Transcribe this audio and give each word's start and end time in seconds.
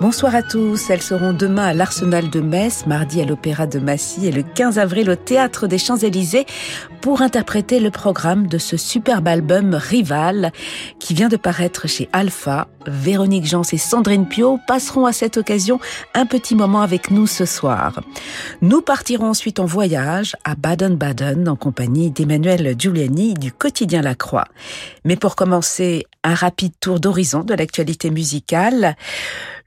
Bonsoir 0.00 0.34
à 0.34 0.42
tous. 0.42 0.88
Elles 0.88 1.02
seront 1.02 1.34
demain 1.34 1.66
à 1.66 1.74
l'Arsenal 1.74 2.30
de 2.30 2.40
Metz, 2.40 2.86
mardi 2.86 3.20
à 3.20 3.26
l'Opéra 3.26 3.66
de 3.66 3.78
Massy 3.78 4.26
et 4.26 4.32
le 4.32 4.42
15 4.42 4.78
avril 4.78 5.10
au 5.10 5.14
Théâtre 5.14 5.66
des 5.66 5.76
Champs-Élysées 5.76 6.46
pour 7.02 7.20
interpréter 7.20 7.80
le 7.80 7.90
programme 7.90 8.46
de 8.46 8.56
ce 8.56 8.78
superbe 8.78 9.28
album 9.28 9.74
Rival 9.74 10.52
qui 10.98 11.12
vient 11.12 11.28
de 11.28 11.36
paraître 11.36 11.86
chez 11.86 12.08
Alpha. 12.14 12.68
Véronique 12.86 13.44
Jans 13.44 13.62
et 13.72 13.76
Sandrine 13.76 14.26
Pio 14.26 14.58
passeront 14.66 15.04
à 15.04 15.12
cette 15.12 15.36
occasion 15.36 15.78
un 16.14 16.24
petit 16.24 16.54
moment 16.54 16.80
avec 16.80 17.10
nous 17.10 17.26
ce 17.26 17.44
soir. 17.44 18.00
Nous 18.62 18.80
partirons 18.80 19.28
ensuite 19.28 19.60
en 19.60 19.66
voyage 19.66 20.34
à 20.44 20.54
Baden-Baden 20.54 21.46
en 21.46 21.56
compagnie 21.56 22.10
d'Emmanuel 22.10 22.74
Giuliani 22.78 23.34
du 23.34 23.52
quotidien 23.52 24.00
La 24.00 24.14
Croix. 24.14 24.46
Mais 25.04 25.16
pour 25.16 25.36
commencer, 25.36 26.06
un 26.24 26.34
rapide 26.34 26.72
tour 26.80 27.00
d'horizon 27.00 27.40
de 27.40 27.54
l'actualité 27.54 28.10
musicale. 28.10 28.96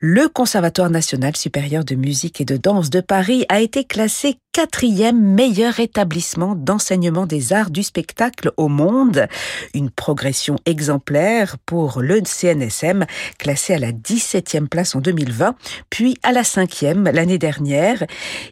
Le 0.06 0.28
Conservatoire 0.28 0.90
national 0.90 1.34
supérieur 1.38 1.86
de 1.86 1.96
musique 1.96 2.42
et 2.42 2.44
de 2.44 2.58
danse 2.58 2.90
de 2.90 3.00
Paris 3.00 3.46
a 3.48 3.62
été 3.62 3.86
classé 3.86 4.36
quatrième 4.54 5.20
meilleur 5.20 5.80
établissement 5.80 6.54
d'enseignement 6.54 7.26
des 7.26 7.54
arts 7.54 7.72
du 7.72 7.82
spectacle 7.82 8.52
au 8.56 8.68
monde. 8.68 9.28
Une 9.74 9.90
progression 9.90 10.58
exemplaire 10.68 11.58
pour 11.66 12.02
le 12.02 12.22
CNSM, 12.24 13.06
classé 13.40 13.74
à 13.74 13.80
la 13.80 13.92
17e 13.92 14.68
place 14.68 14.96
en 14.96 15.00
2020, 15.00 15.56
puis 15.90 16.18
à 16.22 16.32
la 16.32 16.44
5e 16.44 17.12
l'année 17.12 17.40
dernière. 17.40 18.04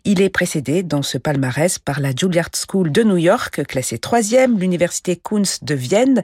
Il 0.03 0.21
est 0.21 0.29
précédé 0.29 0.81
dans 0.81 1.03
ce 1.03 1.19
palmarès 1.19 1.77
par 1.77 1.99
la 1.99 2.15
Juilliard 2.15 2.49
School 2.55 2.91
de 2.91 3.03
New 3.03 3.17
York, 3.17 3.63
classée 3.67 3.97
3e, 3.97 4.57
l'Université 4.57 5.21
Kunst 5.23 5.63
de 5.63 5.75
Vienne, 5.75 6.23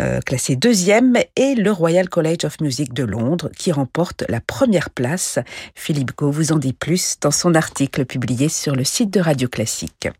euh, 0.00 0.20
classée 0.20 0.56
2e, 0.56 1.22
et 1.36 1.54
le 1.54 1.70
Royal 1.70 2.08
College 2.08 2.44
of 2.46 2.60
Music 2.62 2.94
de 2.94 3.04
Londres, 3.04 3.50
qui 3.58 3.72
remporte 3.72 4.24
la 4.30 4.40
première 4.52 4.90
place. 4.90 5.38
Philippe 5.74 6.14
Gau 6.14 6.30
vous 6.30 6.52
en 6.52 6.58
dit 6.58 6.74
plus 6.74 7.16
dans 7.22 7.30
son 7.30 7.54
article 7.54 8.04
publié 8.04 8.50
sur 8.50 8.76
le 8.76 8.84
site 8.84 9.10
de 9.10 9.18
Radio 9.18 9.48
Classique. 9.48 10.10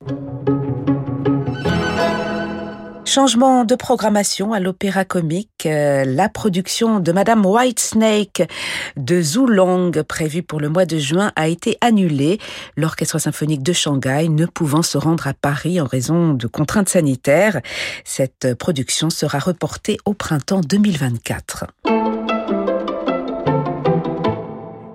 Changement 3.05 3.67
de 3.67 3.75
programmation 3.75 4.55
à 4.55 4.59
l'Opéra 4.59 5.05
Comique. 5.05 5.67
Euh, 5.67 6.07
la 6.07 6.31
production 6.31 6.99
de 6.99 7.13
Madame 7.13 7.45
Whitesnake 7.45 8.49
de 8.97 9.21
Zhu 9.21 9.47
Long, 9.47 9.93
prévue 10.09 10.43
pour 10.43 10.61
le 10.61 10.71
mois 10.71 10.87
de 10.87 10.97
juin, 10.97 11.31
a 11.37 11.49
été 11.49 11.77
annulée. 11.83 12.39
L'Orchestre 12.79 13.19
symphonique 13.19 13.63
de 13.63 13.75
Shanghai 13.75 14.31
ne 14.31 14.47
pouvant 14.47 14.83
se 14.83 14.97
rendre 14.97 15.27
à 15.27 15.35
Paris 15.35 15.79
en 15.79 15.85
raison 15.85 16.33
de 16.33 16.47
contraintes 16.47 16.89
sanitaires. 16.89 17.61
Cette 18.07 18.55
production 18.55 19.11
sera 19.11 19.39
reportée 19.39 19.99
au 20.07 20.15
printemps 20.15 20.63
2024. 20.63 21.67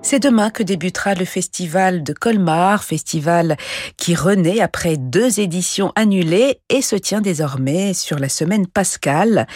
C'est 0.10 0.20
demain 0.20 0.52
que 0.52 0.64
débutera 0.64 1.16
le 1.16 1.26
festival 1.26 2.02
de 2.02 2.14
Colmar, 2.14 2.86
festival 2.86 3.58
qui 3.98 4.16
renaît 4.16 4.62
après 4.62 4.96
deux 4.96 5.42
éditions 5.42 5.92
annulées 5.98 6.62
et 6.70 6.82
se 6.82 6.96
tient 6.96 7.20
désormais 7.20 7.94
sur 7.94 8.18
la 8.18 8.30
semaine 8.30 8.68
pascale. 8.68 9.48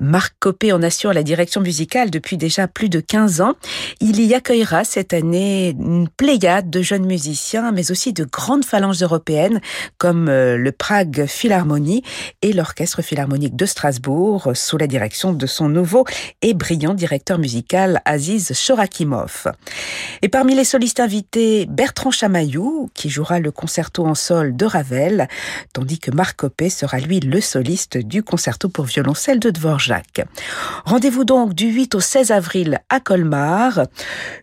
Marc 0.00 0.34
Copé 0.40 0.72
en 0.72 0.82
assure 0.82 1.12
la 1.12 1.22
direction 1.22 1.60
musicale 1.60 2.10
depuis 2.10 2.36
déjà 2.36 2.66
plus 2.66 2.88
de 2.88 2.98
15 2.98 3.42
ans. 3.42 3.54
Il 4.00 4.20
y 4.20 4.34
accueillera 4.34 4.82
cette 4.82 5.14
année 5.14 5.68
une 5.68 6.08
pléiade 6.08 6.68
de 6.68 6.82
jeunes 6.82 7.06
musiciens, 7.06 7.70
mais 7.70 7.92
aussi 7.92 8.12
de 8.12 8.24
grandes 8.24 8.64
phalanges 8.64 9.04
européennes 9.04 9.60
comme 9.98 10.28
euh, 10.28 10.56
le 10.56 10.72
Prague 10.72 11.26
Philharmonie 11.26 12.02
et 12.42 12.52
l'Orchestre 12.52 13.02
Philharmonique 13.02 13.54
de 13.54 13.66
Strasbourg 13.66 14.50
sous 14.54 14.78
la 14.78 14.88
direction 14.88 15.32
de 15.32 15.46
son 15.46 15.68
nouveau 15.68 16.04
et 16.42 16.54
brillant 16.54 16.94
directeur 16.94 17.38
musical 17.38 18.02
Aziz 18.04 18.52
Shorakimov. 18.52 19.46
Et 20.22 20.28
parmi 20.28 20.54
les 20.54 20.64
solistes 20.64 21.00
invités, 21.00 21.66
Bertrand 21.66 22.10
Chamaillou, 22.10 22.90
qui 22.94 23.10
jouera 23.10 23.40
le 23.40 23.50
concerto 23.50 24.06
en 24.06 24.14
sol 24.14 24.56
de 24.56 24.64
Ravel, 24.64 25.28
tandis 25.72 25.98
que 25.98 26.10
Marc 26.10 26.36
Copé 26.36 26.70
sera 26.70 26.98
lui 26.98 27.20
le 27.20 27.40
soliste 27.40 27.98
du 27.98 28.22
concerto 28.22 28.68
pour 28.68 28.84
violoncelle 28.84 29.40
de 29.40 29.50
Dvorak. 29.50 30.24
Rendez-vous 30.84 31.24
donc 31.24 31.54
du 31.54 31.66
8 31.66 31.94
au 31.94 32.00
16 32.00 32.30
avril 32.30 32.80
à 32.88 33.00
Colmar. 33.00 33.86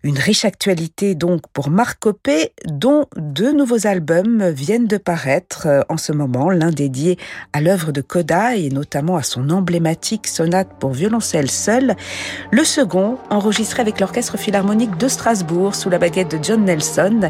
Une 0.04 0.18
riche 0.18 0.46
actualité 0.46 1.16
donc 1.16 1.42
pour 1.54 1.70
Marc 1.70 2.00
Copé, 2.00 2.54
dont 2.66 3.06
deux 3.16 3.54
nouveaux 3.54 3.88
albums 3.88 4.50
viennent 4.50 4.88
de 4.88 4.98
paraître 4.98 5.86
en 5.90 5.98
ce 5.98 6.12
moment, 6.12 6.50
l'un 6.50 6.72
dédié 6.72 7.18
à 7.54 7.62
l'œuvre 7.62 7.92
de 7.92 8.02
Coda 8.02 8.56
et 8.56 8.70
notamment 8.70 9.18
à 9.18 9.24
son 9.24 9.50
emblématique 9.50 10.28
sonate 10.28 10.70
pour 10.80 10.92
violoncelle 10.92 11.50
seule, 11.50 11.96
le 12.52 12.64
second 12.64 13.18
enregistré 13.30 13.82
avec 13.82 14.00
l'Orchestre 14.00 14.38
Philharmonique 14.38 14.98
de 14.98 15.08
Strasbourg 15.08 15.39
sous 15.74 15.90
la 15.90 15.98
baguette 15.98 16.36
de 16.36 16.44
John 16.44 16.66
Nelson, 16.66 17.30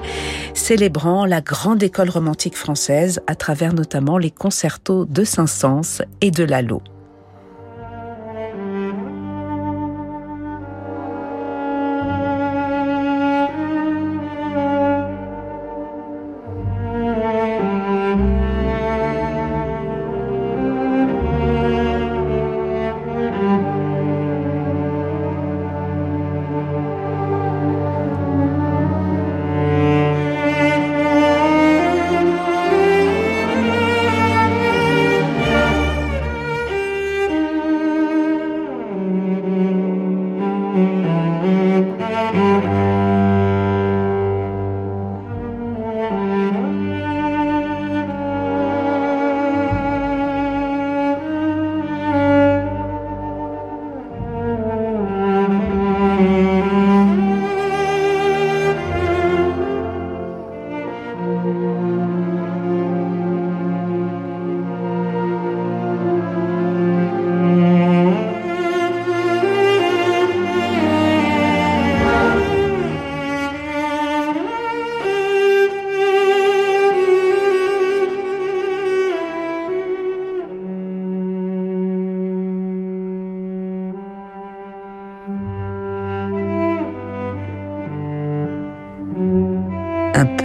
célébrant 0.54 1.26
la 1.26 1.42
grande 1.42 1.84
école 1.84 2.10
romantique 2.10 2.56
française 2.56 3.22
à 3.28 3.36
travers 3.36 3.74
notamment 3.74 4.18
les 4.18 4.32
concertos 4.32 5.06
de 5.06 5.24
Saint-Saëns 5.24 6.02
et 6.22 6.32
de 6.32 6.44
Lalo. 6.44 6.82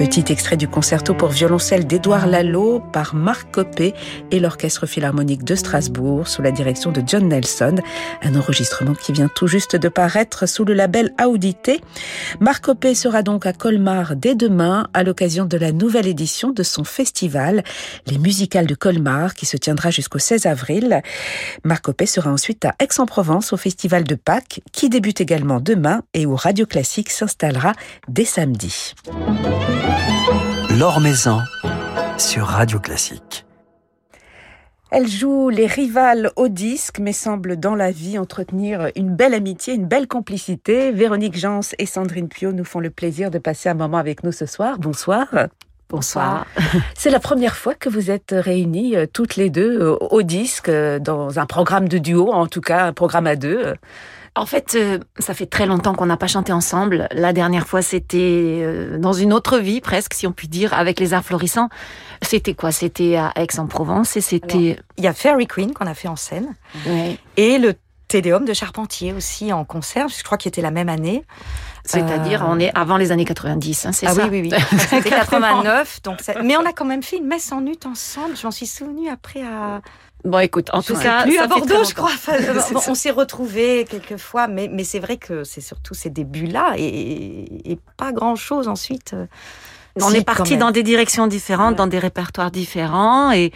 Petit 0.05 0.31
extrait 0.31 0.59
du 0.59 0.69
concerto 0.69 1.15
pour 1.15 1.31
violoncelle 1.31 1.87
d'Édouard 1.87 2.27
Lalo 2.27 2.83
par 2.93 3.15
Marc 3.15 3.51
Copé 3.51 3.95
et 4.31 4.39
l'Orchestre 4.39 4.85
Philharmonique 4.85 5.45
de 5.45 5.55
Strasbourg 5.55 6.29
sous 6.29 6.43
la 6.43 6.51
direction 6.51 6.93
de 6.93 7.03
John 7.07 7.27
Nelson. 7.27 7.77
Un 8.23 8.37
enregistrement 8.37 8.93
qui 8.93 9.13
vient 9.13 9.31
tout 9.35 9.47
juste 9.47 9.77
de 9.77 9.89
paraître 9.89 10.47
sous 10.47 10.67
le 10.67 10.75
label 10.75 11.15
Audité. 11.27 11.81
Marc 12.39 12.65
Copé 12.65 12.95
sera 12.95 13.23
donc 13.23 13.47
à 13.47 13.55
Colmar 13.55 14.15
dès 14.15 14.35
demain 14.35 14.89
à 14.93 15.05
l'occasion 15.05 15.47
de 15.47 15.57
la 15.57 15.73
nouvelle 15.73 16.07
édition 16.07 16.51
de 16.51 16.63
son 16.63 16.85
festival, 16.85 17.65
les 18.07 18.19
musicales 18.19 18.67
de 18.67 18.75
Colmar, 18.75 19.33
qui 19.33 19.47
se 19.47 19.57
tiendra 19.57 19.91
jusqu'au 19.91 20.19
16 20.19 20.45
avril. 20.45 21.01
Marc 21.65 21.83
Copé 21.83 22.05
sera 22.05 22.31
ensuite 22.31 22.67
à 22.67 22.75
Aix-en-Provence 22.79 23.55
au 23.55 23.57
festival 23.57 24.05
de 24.05 24.17
Pâques, 24.17 24.61
qui 24.71 24.91
débute 24.91 25.23
également 25.23 25.61
demain 25.61 26.03
et 26.13 26.27
où 26.27 26.37
Radio 26.37 26.67
Classique 26.67 27.09
s'installera 27.09 27.73
dès 28.07 28.27
samedi. 28.27 28.93
L'Or 30.77 30.99
Maison 30.99 31.41
sur 32.19 32.47
Radio 32.47 32.81
Classique. 32.81 33.47
Elle 34.91 35.07
joue 35.07 35.49
les 35.49 35.67
rivales 35.67 36.33
au 36.35 36.49
disque, 36.49 36.99
mais 36.99 37.13
semble 37.13 37.61
dans 37.61 37.77
la 37.77 37.93
vie 37.93 38.19
entretenir 38.19 38.91
une 38.97 39.15
belle 39.15 39.35
amitié, 39.35 39.75
une 39.75 39.87
belle 39.87 40.09
complicité. 40.09 40.91
Véronique 40.91 41.39
Jans 41.39 41.61
et 41.79 41.87
Sandrine 41.87 42.29
Pio 42.29 42.53
nous 42.53 42.65
font 42.65 42.81
le 42.81 42.91
plaisir 42.91 43.31
de 43.31 43.39
passer 43.39 43.69
un 43.69 43.75
moment 43.75 43.99
avec 43.99 44.25
nous 44.25 44.33
ce 44.33 44.47
soir. 44.47 44.79
Bonsoir. 44.81 45.29
Bonsoir. 45.91 46.45
C'est 46.97 47.11
la 47.11 47.21
première 47.21 47.55
fois 47.55 47.75
que 47.75 47.89
vous 47.89 48.11
êtes 48.11 48.35
réunies 48.37 48.97
euh, 48.97 49.07
toutes 49.07 49.37
les 49.37 49.51
deux 49.51 49.81
euh, 49.81 49.97
au 50.11 50.23
disque, 50.23 50.71
euh, 50.71 50.99
dans 50.99 51.39
un 51.39 51.47
programme 51.47 51.89
de 51.89 51.99
duo, 51.99 52.33
en 52.33 52.49
tout 52.49 52.63
cas 52.63 52.87
un 52.87 52.93
programme 52.93 53.29
à 53.29 53.37
deux. 53.37 53.75
En 54.37 54.47
fait, 54.47 54.77
ça 55.19 55.33
fait 55.33 55.47
très 55.47 55.65
longtemps 55.65 55.95
qu'on 55.95 56.07
n'a 56.07 56.17
pas 56.17 56.27
chanté 56.27 56.53
ensemble. 56.53 57.09
La 57.13 57.33
dernière 57.33 57.69
fois, 57.69 57.83
c'était 57.83 58.67
dans 58.99 59.13
une 59.13 59.33
autre 59.33 59.59
vie, 59.59 59.81
presque, 59.81 60.15
si 60.15 60.27
on 60.27 60.33
peut 60.33 60.49
dire, 60.49 60.75
avec 60.75 60.99
les 60.99 61.15
arts 61.15 61.25
florissants. 61.25 61.69
C'était 62.21 62.55
quoi? 62.55 62.73
C'était 62.73 63.15
à 63.15 63.33
Aix-en-Provence 63.37 64.17
et 64.17 64.21
c'était... 64.21 64.77
Il 64.97 65.05
y 65.05 65.07
a 65.07 65.13
Fairy 65.13 65.47
Queen 65.47 65.73
qu'on 65.73 65.87
a 65.87 65.95
fait 65.95 66.09
en 66.09 66.17
scène. 66.17 66.55
Et 67.37 67.59
le 67.59 67.75
Tédéum 68.09 68.45
de 68.45 68.53
Charpentier 68.53 69.13
aussi 69.13 69.53
en 69.53 69.65
concert, 69.65 70.09
je 70.09 70.23
crois 70.23 70.39
qu'il 70.39 70.49
était 70.49 70.63
la 70.63 70.71
même 70.71 70.89
année. 70.89 71.25
C'est-à-dire, 71.85 72.45
on 72.49 72.59
est 72.59 72.71
avant 72.75 72.97
les 72.97 73.13
années 73.13 73.25
90, 73.25 73.87
hein, 73.87 73.93
c'est 73.93 74.07
ah 74.07 74.15
ça? 74.15 74.29
oui, 74.29 74.41
oui, 74.43 74.51
oui. 74.53 74.79
C'était 74.79 75.11
89. 75.11 76.03
Donc 76.03 76.19
Mais 76.43 76.57
on 76.57 76.65
a 76.65 76.73
quand 76.73 76.85
même 76.85 77.03
fait 77.03 77.19
une 77.19 77.27
messe 77.27 77.53
en 77.53 77.65
ut 77.67 77.79
ensemble. 77.85 78.37
Je 78.37 78.47
m'en 78.47 78.51
suis 78.51 78.67
souvenue 78.67 79.09
après 79.11 79.43
à... 79.43 79.81
Bon, 80.25 80.39
écoute, 80.39 80.71
en 80.73 80.83
tout 80.83 80.97
cas, 80.97 81.23
plus 81.23 81.39
à 81.39 81.47
Bordeaux, 81.47 81.85
je 81.85 81.95
crois. 81.95 82.11
on 82.89 82.95
s'est 82.95 83.11
retrouvés 83.11 83.85
quelques 83.89 84.17
fois, 84.17 84.49
mais, 84.49 84.69
mais 84.69 84.83
c'est 84.83 84.99
vrai 84.99 85.19
que 85.19 85.45
c'est 85.45 85.61
surtout 85.61 85.93
ces 85.93 86.09
débuts-là 86.09 86.75
et, 86.79 87.71
et, 87.71 87.79
pas 87.99 88.13
grand-chose 88.13 88.67
ensuite. 88.67 89.15
Euh, 89.97 90.05
on 90.05 90.11
est 90.11 90.25
parti 90.25 90.57
dans 90.57 90.71
des 90.71 90.83
directions 90.83 91.27
différentes, 91.27 91.77
dans 91.77 91.87
des 91.87 91.99
répertoires 91.99 92.51
différents, 92.51 93.31
et 93.33 93.53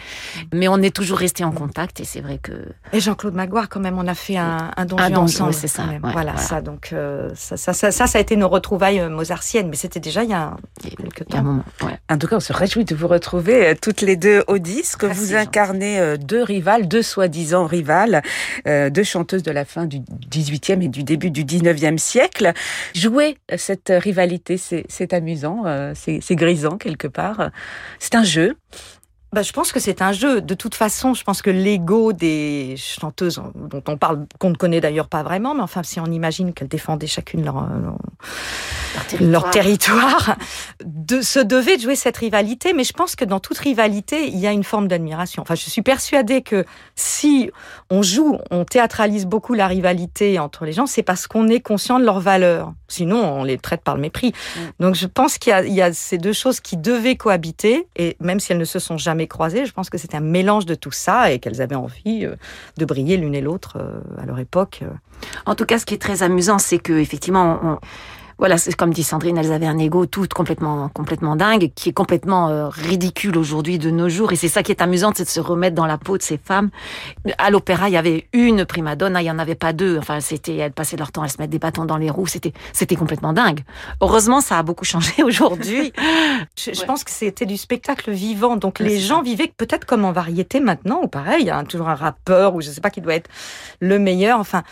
mais 0.53 0.67
on 0.67 0.77
est 0.77 0.95
toujours 0.95 1.17
resté 1.17 1.43
en 1.43 1.51
contact. 1.51 1.99
Et 1.99 2.05
c'est 2.05 2.21
vrai 2.21 2.39
que. 2.41 2.53
Et 2.93 2.99
Jean-Claude 2.99 3.33
Magloire, 3.33 3.67
quand 3.67 3.79
même, 3.79 3.97
on 3.97 4.07
a 4.07 4.13
fait 4.13 4.37
un, 4.37 4.71
un 4.75 4.85
donjon 4.85 5.23
ensemble. 5.23 5.53
c'est 5.53 5.67
ça. 5.67 5.83
voilà, 6.01 6.37
ça. 6.37 6.61
Donc 6.61 6.89
euh, 6.93 7.29
ça, 7.35 7.57
ça, 7.57 7.73
ça, 7.73 7.91
ça, 7.91 8.17
a 8.17 8.21
été 8.21 8.35
nos 8.35 8.47
retrouvailles 8.47 8.99
euh, 8.99 9.09
mozartiennes, 9.09 9.69
mais 9.69 9.75
c'était 9.75 9.99
déjà 9.99 10.23
il 10.23 10.29
y 10.29 10.33
a 10.33 10.55
quelques 10.81 11.27
temps. 11.27 11.39
Un 11.39 11.41
moment, 11.41 11.63
En 12.09 12.17
tout 12.17 12.27
cas, 12.27 12.37
on 12.37 12.41
se 12.41 12.53
réjouit 12.53 12.85
de 12.85 12.95
vous 12.95 13.07
retrouver 13.07 13.67
euh, 13.67 13.73
toutes 13.79 14.01
les 14.01 14.15
deux 14.15 14.43
au 14.47 14.59
disque. 14.59 15.03
vous 15.03 15.35
incarnez 15.35 16.17
deux 16.17 16.43
rivales, 16.43 16.87
deux 16.87 17.01
soi-disant 17.01 17.65
rivales, 17.65 18.21
deux 18.65 19.03
chanteuses 19.03 19.43
de 19.43 19.51
la 19.51 19.65
fin 19.65 19.85
du 19.85 19.99
18e 19.99 20.83
et 20.83 20.87
du 20.87 21.03
début 21.03 21.31
du 21.31 21.43
19e 21.43 21.97
siècle. 21.97 22.53
Jouer 22.95 23.37
cette 23.57 23.91
rivalité, 23.95 24.57
c'est 24.57 25.13
amusant, 25.13 25.63
c'est 25.95 26.28
c'est 26.29 26.35
grisant 26.35 26.77
quelque 26.77 27.07
part. 27.07 27.49
C'est 27.97 28.13
un 28.13 28.23
jeu. 28.23 28.55
Bah, 29.31 29.43
je 29.43 29.51
pense 29.51 29.71
que 29.71 29.79
c'est 29.79 30.01
un 30.01 30.11
jeu. 30.11 30.41
De 30.41 30.55
toute 30.55 30.73
façon, 30.73 31.13
je 31.13 31.23
pense 31.23 31.43
que 31.43 31.51
l'ego 31.51 32.13
des 32.13 32.75
chanteuses, 32.77 33.41
dont 33.53 33.83
on 33.87 33.95
parle, 33.95 34.25
qu'on 34.39 34.49
ne 34.49 34.55
connaît 34.55 34.81
d'ailleurs 34.81 35.07
pas 35.07 35.21
vraiment, 35.21 35.53
mais 35.53 35.61
enfin, 35.61 35.83
si 35.83 35.99
on 35.99 36.07
imagine 36.07 36.51
qu'elles 36.53 36.67
défendaient 36.67 37.05
chacune 37.05 37.45
leur, 37.45 37.67
leur, 39.19 39.49
territoire. 39.51 40.35
de, 40.83 41.21
se 41.21 41.39
devait 41.39 41.77
de 41.77 41.83
jouer 41.83 41.95
cette 41.95 42.17
rivalité. 42.17 42.73
Mais 42.73 42.83
je 42.83 42.93
pense 42.93 43.15
que 43.15 43.23
dans 43.23 43.39
toute 43.39 43.59
rivalité, 43.59 44.27
il 44.27 44.39
y 44.39 44.47
a 44.47 44.51
une 44.51 44.63
forme 44.63 44.87
d'admiration. 44.87 45.43
Enfin, 45.43 45.55
je 45.55 45.69
suis 45.69 45.83
persuadée 45.83 46.41
que 46.41 46.65
si 46.95 47.51
on 47.91 48.01
joue, 48.01 48.39
on 48.49 48.65
théâtralise 48.65 49.27
beaucoup 49.27 49.53
la 49.53 49.67
rivalité 49.67 50.39
entre 50.39 50.65
les 50.65 50.73
gens, 50.73 50.87
c'est 50.87 51.03
parce 51.03 51.27
qu'on 51.27 51.47
est 51.49 51.59
conscient 51.59 51.99
de 51.99 52.05
leurs 52.05 52.19
valeurs. 52.19 52.73
Sinon, 52.87 53.41
on 53.41 53.43
les 53.43 53.59
traite 53.59 53.81
par 53.81 53.93
le 53.93 54.01
mépris. 54.01 54.33
Mm. 54.55 54.59
Donc, 54.79 54.95
je 54.95 55.05
pense 55.05 55.37
qu'il 55.37 55.53
y, 55.67 55.73
y 55.73 55.81
a 55.83 55.93
ces 55.93 56.17
deux 56.17 56.33
choses 56.33 56.59
qui 56.59 56.77
devaient 56.77 57.15
cohabiter. 57.15 57.87
Et 57.95 58.17
même 58.19 58.39
si 58.39 58.51
elles 58.51 58.57
ne 58.57 58.65
se 58.65 58.79
sont 58.79 58.97
jamais 58.97 59.18
croisées. 59.27 59.65
Je 59.65 59.73
pense 59.73 59.89
que 59.89 59.97
c'était 59.97 60.17
un 60.17 60.21
mélange 60.21 60.65
de 60.65 60.75
tout 60.75 60.91
ça 60.91 61.31
et 61.31 61.39
qu'elles 61.39 61.61
avaient 61.61 61.75
envie 61.75 62.25
euh, 62.25 62.35
de 62.77 62.85
briller 62.85 63.17
l'une 63.17 63.35
et 63.35 63.41
l'autre 63.41 63.77
euh, 63.79 63.99
à 64.21 64.25
leur 64.25 64.39
époque. 64.39 64.79
Euh. 64.83 64.89
En 65.45 65.55
tout 65.55 65.65
cas, 65.65 65.79
ce 65.79 65.85
qui 65.85 65.93
est 65.93 66.01
très 66.01 66.23
amusant, 66.23 66.59
c'est 66.59 66.79
que 66.79 66.93
effectivement, 66.93 67.59
on, 67.63 67.77
voilà, 68.39 68.57
c'est 68.57 68.73
comme 68.73 68.93
dit 68.93 69.03
Sandrine, 69.03 69.37
elles 69.37 69.51
avaient 69.51 69.67
un 69.67 69.77
ego 69.77 70.05
tout 70.05 70.25
complètement, 70.33 70.87
complètement 70.89 71.35
dingue, 71.35 71.71
qui 71.75 71.89
est 71.89 71.93
complètement 71.93 72.47
euh, 72.47 72.69
ridicule 72.69 73.37
aujourd'hui 73.37 73.77
de 73.77 73.91
nos 73.91 74.07
jours. 74.07 74.31
Et 74.31 74.37
c'est 74.37 74.47
ça 74.47 74.63
qui 74.63 74.71
est 74.71 74.81
amusant, 74.81 75.11
c'est 75.13 75.25
de 75.25 75.29
se 75.29 75.41
remettre 75.41 75.75
dans 75.75 75.85
la 75.85 75.97
peau 75.97 76.17
de 76.17 76.23
ces 76.23 76.37
femmes. 76.37 76.69
À 77.37 77.49
l'opéra, 77.49 77.89
il 77.89 77.93
y 77.93 77.97
avait 77.97 78.27
une 78.31 78.63
prima 78.63 78.95
donna, 78.95 79.21
il 79.21 79.25
y 79.25 79.31
en 79.31 79.39
avait 79.39 79.55
pas 79.55 79.73
deux. 79.73 79.97
Enfin, 79.97 80.21
c'était, 80.21 80.55
elles 80.55 80.71
passaient 80.71 80.95
leur 80.95 81.11
temps 81.11 81.21
à 81.21 81.27
se 81.27 81.37
mettre 81.37 81.51
des 81.51 81.59
bâtons 81.59 81.83
dans 81.83 81.97
les 81.97 82.09
roues. 82.09 82.27
C'était, 82.27 82.53
c'était 82.71 82.95
complètement 82.95 83.33
dingue. 83.33 83.59
Heureusement, 83.99 84.39
ça 84.39 84.57
a 84.57 84.63
beaucoup 84.63 84.85
changé 84.85 85.11
aujourd'hui. 85.23 85.91
je, 86.55 86.85
pense 86.85 87.03
que 87.03 87.11
c'était 87.11 87.45
du 87.45 87.57
spectacle 87.57 88.09
vivant. 88.11 88.55
Donc 88.55 88.79
les 88.79 88.99
gens 88.99 89.21
vivaient 89.21 89.51
peut-être 89.57 89.85
comme 89.85 90.05
en 90.05 90.13
variété 90.13 90.61
maintenant, 90.61 91.01
ou 91.03 91.07
pareil, 91.07 91.41
il 91.41 91.47
y 91.47 91.51
a 91.51 91.61
toujours 91.63 91.89
un 91.89 91.95
rappeur, 91.95 92.55
ou 92.55 92.61
je 92.61 92.69
sais 92.69 92.81
pas 92.81 92.89
qui 92.89 93.01
doit 93.01 93.15
être 93.15 93.29
le 93.81 93.99
meilleur. 93.99 94.39
Enfin, 94.39 94.63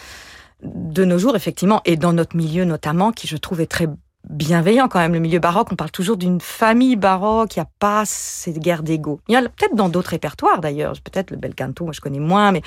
de 0.63 1.05
nos 1.05 1.17
jours, 1.17 1.35
effectivement, 1.35 1.81
et 1.85 1.97
dans 1.97 2.13
notre 2.13 2.35
milieu 2.35 2.65
notamment, 2.65 3.11
qui 3.11 3.27
je 3.27 3.37
trouve 3.37 3.61
est 3.61 3.67
très 3.67 3.87
bienveillant 4.29 4.87
quand 4.87 4.99
même, 4.99 5.13
le 5.13 5.19
milieu 5.19 5.39
baroque. 5.39 5.69
On 5.71 5.75
parle 5.75 5.91
toujours 5.91 6.17
d'une 6.17 6.41
famille 6.41 6.95
baroque, 6.95 7.55
il 7.55 7.59
n'y 7.59 7.63
a 7.63 7.69
pas 7.79 8.03
ces 8.05 8.53
guerres 8.53 8.83
d'ego. 8.83 9.21
Il 9.27 9.33
y 9.33 9.35
a 9.37 9.41
peut-être 9.41 9.75
dans 9.75 9.89
d'autres 9.89 10.09
répertoires 10.09 10.59
d'ailleurs, 10.59 10.93
peut-être 11.03 11.31
le 11.31 11.37
bel 11.37 11.55
canto, 11.55 11.85
moi 11.85 11.93
je 11.93 12.01
connais 12.01 12.19
moins, 12.19 12.51
mais 12.51 12.61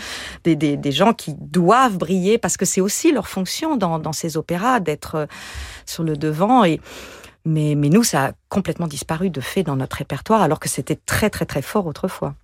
des, 0.44 0.56
des, 0.56 0.92
gens 0.92 1.12
qui 1.12 1.34
doivent 1.38 1.98
briller 1.98 2.38
parce 2.38 2.56
que 2.56 2.64
c'est 2.64 2.81
aussi 2.81 3.12
leur 3.12 3.28
fonction 3.28 3.76
dans, 3.76 3.98
dans 3.98 4.12
ces 4.12 4.37
opéras 4.37 4.81
d'être 4.81 5.14
euh, 5.16 5.26
sur 5.87 6.02
le 6.02 6.16
devant. 6.16 6.64
Et, 6.64 6.81
mais, 7.44 7.75
mais 7.75 7.88
nous, 7.88 8.04
ça 8.04 8.26
a 8.26 8.32
complètement 8.48 8.87
disparu 8.87 9.31
de 9.31 9.40
fait 9.40 9.62
dans 9.62 9.76
notre 9.76 9.96
répertoire 9.96 10.42
alors 10.42 10.60
que 10.60 10.69
c'était 10.69 10.96
très 10.96 11.31
très 11.31 11.46
très 11.46 11.62
fort 11.62 11.87
autrefois. 11.87 12.34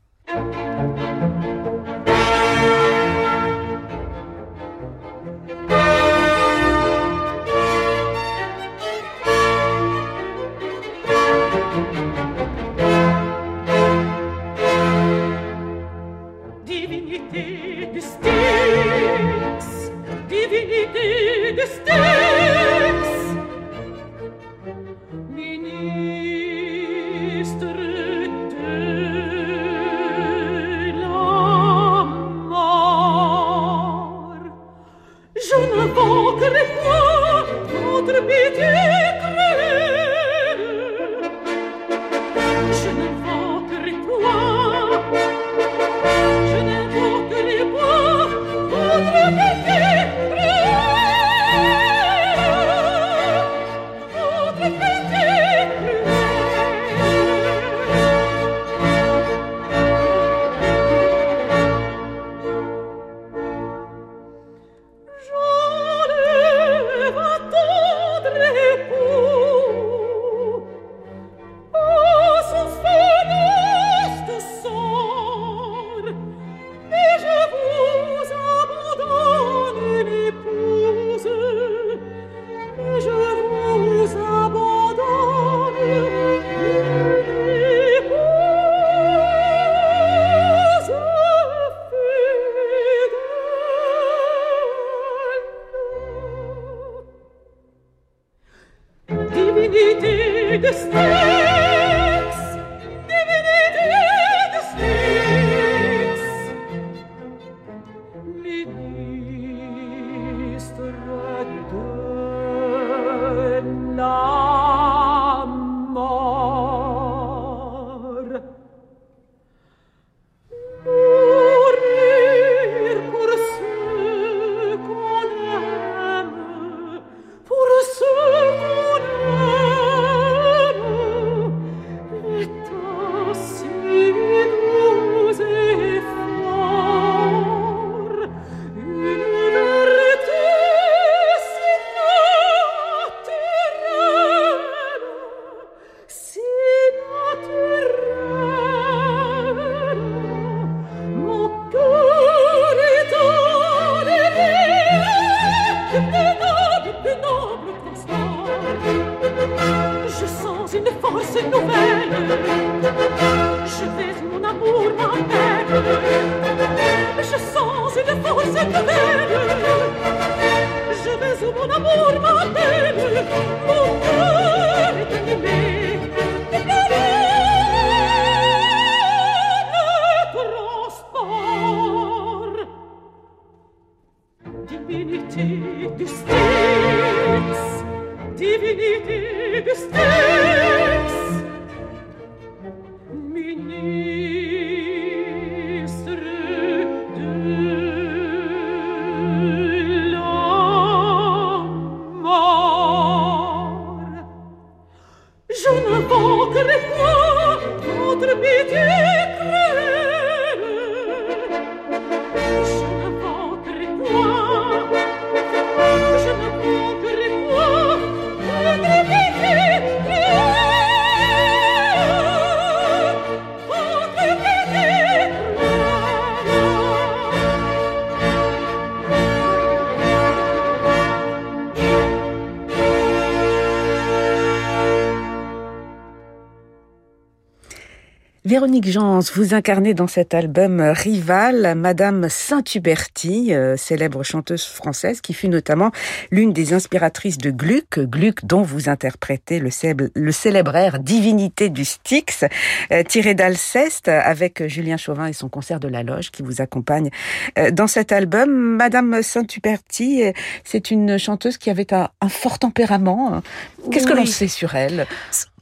Véronique 238.47 238.89
Jans, 238.89 239.19
vous 239.35 239.55
incarnez 239.55 239.93
dans 239.93 240.07
cet 240.07 240.33
album 240.33 240.81
Rival 240.81 241.75
Madame 241.75 242.29
Saint-Huberti, 242.29 243.53
euh, 243.53 243.77
célèbre 243.77 244.23
chanteuse 244.23 244.65
française 244.67 245.21
qui 245.21 245.35
fut 245.35 245.49
notamment 245.49 245.91
l'une 246.31 246.53
des 246.53 246.73
inspiratrices 246.73 247.39
de 247.39 247.51
Gluck, 247.51 247.99
Gluck 247.99 248.45
dont 248.45 248.63
vous 248.63 248.89
interprétez 248.89 249.59
le 249.59 249.71
célèbre, 249.71 250.05
le 250.15 250.31
célèbre 250.31 250.77
air 250.77 251.01
Divinité 251.01 251.71
du 251.71 251.85
Styx, 251.85 252.45
euh, 252.93 253.03
tiré 253.03 253.35
d'Alceste 253.35 254.07
avec 254.07 254.65
Julien 254.69 254.97
Chauvin 254.97 255.27
et 255.27 255.33
son 255.33 255.49
concert 255.49 255.81
de 255.81 255.89
la 255.89 256.05
Loge 256.05 256.31
qui 256.31 256.43
vous 256.45 256.61
accompagne 256.61 257.11
euh, 257.59 257.73
dans 257.73 257.89
cet 257.89 258.13
album. 258.13 258.77
Madame 258.77 259.25
Saint-Huberti, 259.25 260.23
euh, 260.23 260.31
c'est 260.63 260.93
une 260.93 261.19
chanteuse 261.19 261.59
qui 261.59 261.69
avait 261.69 261.93
un, 261.93 262.11
un 262.21 262.29
fort 262.29 262.61
tempérament. 262.61 263.43
Qu'est-ce 263.91 264.07
que 264.07 264.15
l'on 264.15 264.25
sait 264.25 264.47
sur 264.47 264.77
elle? 264.77 265.09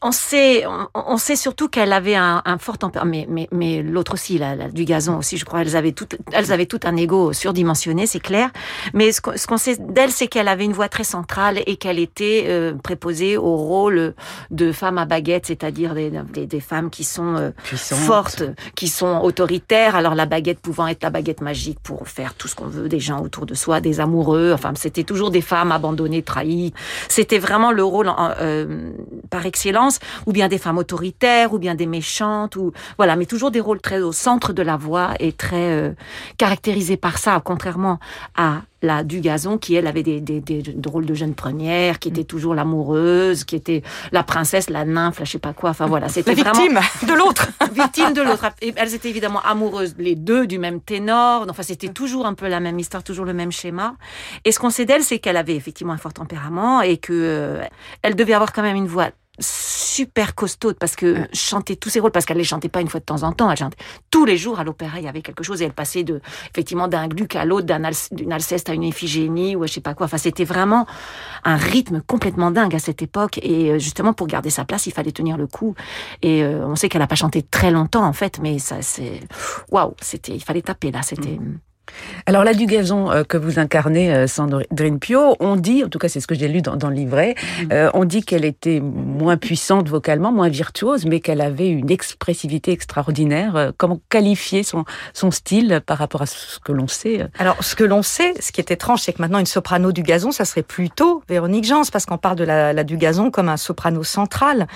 On 0.07 0.13
sait, 0.13 0.67
on, 0.67 0.87
on 0.95 1.17
sait 1.17 1.35
surtout 1.35 1.69
qu'elle 1.69 1.93
avait 1.95 2.15
un, 2.15 2.43
un 2.45 2.59
fort 2.59 2.77
tempérament, 2.77 3.11
mais, 3.11 3.27
mais, 3.29 3.49
mais 3.53 3.83
l'autre 3.83 4.13
aussi, 4.15 4.37
la, 4.37 4.55
la- 4.55 4.69
du 4.69 4.85
gazon 4.85 5.17
aussi, 5.17 5.39
je 5.39 5.47
crois, 5.47 5.63
elles 5.63 5.77
avaient 5.77 5.93
tout, 5.93 6.07
elles 6.33 6.53
avaient 6.53 6.67
tout 6.67 6.81
un 6.85 6.95
ego 6.97 7.33
surdimensionné, 7.33 8.07
c'est 8.07 8.21
clair. 8.21 8.51
Mais 8.93 9.13
ce 9.13 9.21
qu'on 9.47 9.57
sait 9.57 9.77
d'elle, 9.81 10.11
c'est 10.11 10.27
qu'elle 10.29 10.49
avait 10.49 10.67
une 10.67 10.75
voix 10.75 10.91
très 10.91 11.05
centrale 11.05 11.61
et 11.67 11.77
qu'elle 11.77 11.99
était 11.99 12.45
euh, 12.49 12.75
préposée 12.75 13.39
au 13.39 13.57
rôle 13.57 14.15
de 14.51 14.73
femme 14.73 14.99
à 14.99 15.07
baguette, 15.07 15.47
c'est-à-dire 15.47 15.95
des, 15.95 16.11
des, 16.35 16.47
des 16.47 16.61
femmes 16.61 16.91
qui 16.91 17.03
sont 17.05 17.37
euh, 17.37 17.51
fortes, 17.65 18.43
qui 18.75 18.89
sont 18.89 19.21
autoritaires. 19.23 19.97
Alors 19.97 20.15
la 20.15 20.27
baguette 20.27 20.61
pouvant 20.61 20.87
être 20.87 21.03
la 21.03 21.11
baguette 21.11 21.41
magique 21.41 21.79
pour 21.83 22.09
faire 22.09 22.35
tout 22.35 22.47
ce 22.47 22.55
qu'on 22.55 22.67
veut 22.67 22.91
des 22.91 23.01
gens 23.01 23.23
autour 23.23 23.47
de 23.47 23.55
soi, 23.55 23.81
des 23.81 24.01
amoureux. 24.01 24.53
Enfin, 24.53 24.73
c'était 24.77 25.05
toujours 25.05 25.31
des 25.31 25.41
femmes 25.41 25.73
abandonnées, 25.73 26.23
trahies. 26.23 26.75
C'était 27.09 27.39
vraiment 27.39 27.73
le 27.73 27.83
rôle 27.85 28.13
euh, 28.41 28.91
par 29.31 29.47
excellence, 29.47 29.94
ou 30.27 30.33
bien 30.33 30.49
des 30.49 30.59
femmes 30.59 30.79
autoritaires, 30.79 31.53
ou 31.53 31.59
bien 31.59 31.75
des 31.75 31.87
méchantes, 31.87 32.57
ou 32.57 32.73
voilà, 32.97 33.17
mais 33.17 33.27
toujours 33.27 33.51
des 33.51 33.61
rôles 33.61 33.81
très 33.81 34.01
au 34.01 34.13
centre 34.13 34.53
de 34.53 34.63
la 34.63 34.77
voix 34.77 35.15
et 35.21 35.33
très 35.33 35.71
euh, 35.73 35.93
caractérisés 36.39 36.97
par 36.97 37.19
ça, 37.19 37.41
contrairement 37.45 37.99
à 38.37 38.63
la 38.85 39.03
du 39.03 39.21
gazon 39.21 39.59
qui 39.59 39.75
elle 39.75 39.87
avait 39.87 40.03
des, 40.03 40.21
des, 40.21 40.41
des, 40.41 40.63
des 40.63 40.89
rôles 40.89 41.07
de 41.07 41.15
jeune 41.15 41.35
première, 41.35 41.99
qui 41.99 42.09
était 42.09 42.25
toujours 42.25 42.55
l'amoureuse, 42.55 43.45
qui 43.45 43.57
était 43.57 43.83
la 44.13 44.23
princesse, 44.23 44.71
la 44.71 44.85
nymphe, 44.85 45.19
la 45.19 45.25
je 45.25 45.33
sais 45.33 45.39
pas 45.39 45.53
quoi. 45.53 45.71
Enfin 45.71 45.87
voilà, 45.87 46.09
c'était 46.09 46.35
vraiment 46.35 46.61
victime 46.61 47.09
de 47.09 47.15
l'autre. 47.15 47.49
victime 47.73 48.13
de 48.13 48.23
l'autre. 48.23 48.47
Elles 48.61 48.95
étaient 48.95 49.11
évidemment 49.11 49.41
amoureuses, 49.43 49.95
les 49.99 50.15
deux, 50.15 50.47
du 50.47 50.59
même 50.59 50.81
ténor. 50.81 51.47
Enfin, 51.49 51.63
c'était 51.63 51.89
toujours 51.89 52.27
un 52.27 52.35
peu 52.35 52.47
la 52.47 52.61
même 52.61 52.79
histoire, 52.79 53.03
toujours 53.03 53.25
le 53.25 53.35
même 53.35 53.51
schéma. 53.51 53.97
Et 54.45 54.53
ce 54.53 54.59
qu'on 54.59 54.71
sait 54.71 54.85
d'elle, 54.85 55.03
c'est 55.03 55.19
qu'elle 55.19 55.37
avait 55.37 55.57
effectivement 55.57 55.95
un 55.95 55.99
fort 55.99 56.13
tempérament 56.13 56.83
et 56.83 56.99
que 56.99 57.13
euh, 57.13 57.63
elle 58.03 58.15
devait 58.15 58.35
avoir 58.35 58.53
quand 58.53 58.63
même 58.63 58.77
une 58.77 58.87
voix 58.87 59.09
super 59.41 60.35
costaude 60.35 60.76
parce 60.79 60.95
que 60.95 61.26
chanter 61.33 61.76
tous 61.76 61.88
ses 61.88 62.00
rôles 62.00 62.12
parce 62.12 62.25
qu'elle 62.25 62.37
les 62.37 62.45
chantait 62.45 62.69
pas 62.69 62.81
une 62.81 62.88
fois 62.88 63.00
de 63.00 63.05
temps 63.05 63.25
en 63.25 63.33
temps 63.33 63.50
elle 63.50 63.57
chantait 63.57 63.76
tous 64.11 64.25
les 64.25 64.37
jours 64.37 64.61
à 64.61 64.64
l'opéra 64.64 64.99
il 64.99 65.05
y 65.05 65.09
avait 65.09 65.23
quelque 65.23 65.43
chose 65.43 65.61
et 65.61 65.64
elle 65.64 65.73
passait 65.73 66.05
de 66.05 66.21
effectivement 66.50 66.87
d'un 66.87 67.09
gluck 67.09 67.35
à 67.35 67.45
l'autre 67.45 67.67
d'un 67.67 67.81
d'une 68.12 68.33
Alceste 68.33 68.71
à 68.71 68.75
une 68.75 68.85
Iphigénie 68.85 69.57
ou 69.57 69.67
je 69.67 69.73
sais 69.73 69.81
pas 69.81 69.95
quoi. 69.95 70.07
Enfin 70.07 70.19
c'était 70.19 70.45
vraiment 70.45 70.87
un 71.45 71.57
rythme 71.57 72.00
complètement 72.00 72.50
dingue 72.50 72.75
à 72.75 72.79
cette 72.79 73.03
époque 73.03 73.38
et 73.43 73.73
euh, 73.73 73.79
justement 73.79 74.12
pour 74.12 74.26
garder 74.26 74.50
sa 74.50 74.64
place 74.64 74.87
il 74.87 74.93
fallait 74.93 75.12
tenir 75.12 75.37
le 75.37 75.47
coup 75.47 75.75
et 76.23 76.45
euh, 76.45 76.67
on 76.67 76.76
sait 76.76 76.88
qu'elle 76.88 77.03
a 77.03 77.07
pas 77.07 77.14
chanté 77.14 77.43
très 77.43 77.71
longtemps 77.71 78.05
en 78.05 78.12
fait 78.12 78.38
mais 78.41 78.59
ça 78.59 78.83
c'est 78.83 79.21
waouh 79.71 79.95
c'était 80.00 80.35
il 80.35 80.43
fallait 80.43 80.62
taper 80.62 80.93
là 80.93 81.03
c'était 81.03 81.38
Alors 82.26 82.45
la 82.45 82.55
du 82.55 82.67
gazon 82.67 83.11
euh, 83.11 83.25
que 83.25 83.37
vous 83.37 83.59
incarnez, 83.59 84.14
euh, 84.14 84.26
Sandrine 84.26 84.99
Pio, 84.99 85.37
on 85.41 85.57
dit, 85.57 85.85
en 85.85 85.88
tout 85.88 85.99
cas 85.99 86.09
c'est 86.09 86.21
ce 86.21 86.26
que 86.26 86.35
j'ai 86.35 86.49
lu 86.49 86.62
dans, 86.62 86.76
dans 86.76 86.88
le 86.88 86.95
livret, 86.95 87.35
euh, 87.73 87.91
on 87.95 88.05
dit 88.05 88.23
qu'elle 88.23 88.45
était 88.45 88.81
moins 88.81 89.37
puissante 89.37 89.88
vocalement, 89.88 90.33
moins 90.33 90.49
virtuose, 90.49 91.05
mais 91.07 91.21
qu'elle 91.21 91.41
avait 91.41 91.69
une 91.69 91.91
expressivité 91.91 92.73
extraordinaire. 92.73 93.57
Euh, 93.57 93.71
Comment 93.76 94.00
qualifier 94.09 94.62
son, 94.62 94.85
son 95.12 95.31
style 95.31 95.81
par 95.85 95.99
rapport 95.99 96.23
à 96.23 96.26
ce 96.26 96.59
que 96.59 96.73
l'on 96.73 96.88
sait 96.88 97.23
euh 97.23 97.29
Alors, 97.38 97.62
ce 97.62 97.75
que 97.75 97.85
l'on 97.85 98.03
sait, 98.03 98.35
ce 98.41 98.53
qui 98.53 98.61
est 98.61 98.71
étrange, 98.71 99.00
c'est 99.03 99.12
que 99.12 99.21
maintenant, 99.21 99.38
une 99.38 99.47
soprano 99.47 99.93
du 99.93 100.03
gazon, 100.03 100.31
ça 100.31 100.45
serait 100.45 100.62
plutôt 100.62 101.23
Véronique 101.29 101.64
Jans, 101.64 101.83
parce 101.93 102.07
qu'on 102.07 102.19
parle 102.19 102.37
de 102.37 102.45
la, 102.45 102.73
la 102.73 102.85
du 102.85 102.97
gazon 102.97 103.31
comme 103.31 103.49
un 103.49 103.57
soprano 103.57 104.03
central. 104.05 104.67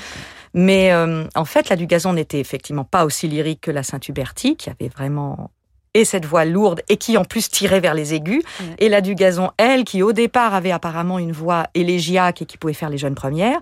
Mais 0.55 0.93
euh, 0.93 1.25
en 1.35 1.45
fait, 1.45 1.69
la 1.69 1.77
du 1.77 1.87
gazon 1.87 2.13
n'était 2.13 2.41
effectivement 2.41 2.85
pas 2.85 3.05
aussi 3.05 3.29
lyrique 3.29 3.61
que 3.63 3.71
la 3.71 3.83
Saint-Huberti, 3.83 4.57
qui 4.57 4.71
avait 4.71 4.89
vraiment 4.89 5.51
et 5.99 6.05
cette 6.05 6.27
voix 6.27 6.45
lourde 6.45 6.81
et 6.89 6.97
qui 6.97 7.17
en 7.17 7.25
plus 7.25 7.51
tirait 7.51 7.81
vers 7.81 7.95
les 7.95 8.15
aigus. 8.15 8.43
Et 8.79 8.89
la 8.89 9.01
du 9.01 9.15
gazon, 9.15 9.51
elle, 9.57 9.85
qui 9.85 10.03
au 10.03 10.13
départ 10.13 10.55
avait 10.55 10.71
apparemment 10.71 11.19
une 11.19 11.33
voix 11.33 11.67
élégiaque 11.75 12.43
et 12.43 12.47
qui 12.47 12.57
pouvait 12.57 12.73
faire 12.73 12.89
les 12.89 12.99
jeunes 12.99 13.17
premières, 13.17 13.59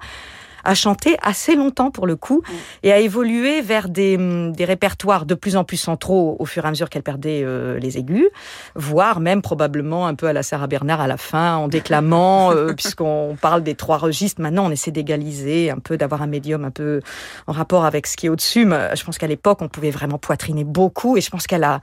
a 0.67 0.75
chanté 0.75 1.17
assez 1.23 1.55
longtemps 1.55 1.91
pour 1.91 2.07
le 2.07 2.17
coup 2.17 2.43
et 2.83 2.93
a 2.93 2.99
évolué 2.99 3.61
vers 3.63 3.89
des, 3.89 4.17
hum, 4.17 4.53
des 4.53 4.65
répertoires 4.65 5.25
de 5.25 5.35
plus 5.35 5.57
en 5.57 5.65
plus 5.65 5.77
centraux 5.77 6.37
au 6.39 6.45
fur 6.45 6.65
et 6.65 6.69
à 6.69 6.71
mesure 6.71 6.91
qu'elle 6.91 7.03
perdait 7.03 7.43
euh, 7.45 7.79
les 7.79 7.99
aigus, 7.99 8.27
voire 8.75 9.21
même 9.21 9.43
probablement 9.43 10.07
un 10.07 10.15
peu 10.15 10.27
à 10.27 10.33
la 10.33 10.43
Sarah 10.43 10.67
Bernard 10.67 11.01
à 11.01 11.07
la 11.07 11.17
fin 11.17 11.57
en 11.57 11.69
déclamant, 11.69 12.51
euh, 12.55 12.73
puisqu'on 12.75 13.37
parle 13.41 13.63
des 13.63 13.75
trois 13.75 13.99
registres. 13.99 14.41
Maintenant, 14.41 14.67
on 14.67 14.71
essaie 14.71 14.91
d'égaliser 14.91 15.71
un 15.71 15.79
peu, 15.79 15.97
d'avoir 15.97 16.23
un 16.23 16.27
médium 16.27 16.65
un 16.65 16.71
peu 16.71 17.01
en 17.47 17.53
rapport 17.53 17.85
avec 17.85 18.07
ce 18.07 18.17
qui 18.17 18.27
est 18.27 18.29
au-dessus. 18.29 18.65
Mais 18.67 18.95
je 18.97 19.05
pense 19.05 19.19
qu'à 19.19 19.27
l'époque, 19.27 19.63
on 19.63 19.69
pouvait 19.69 19.91
vraiment 19.91 20.19
poitriner 20.19 20.65
beaucoup 20.65 21.17
et 21.17 21.21
je 21.21 21.31
pense 21.31 21.47
qu'elle 21.47 21.65
a 21.65 21.81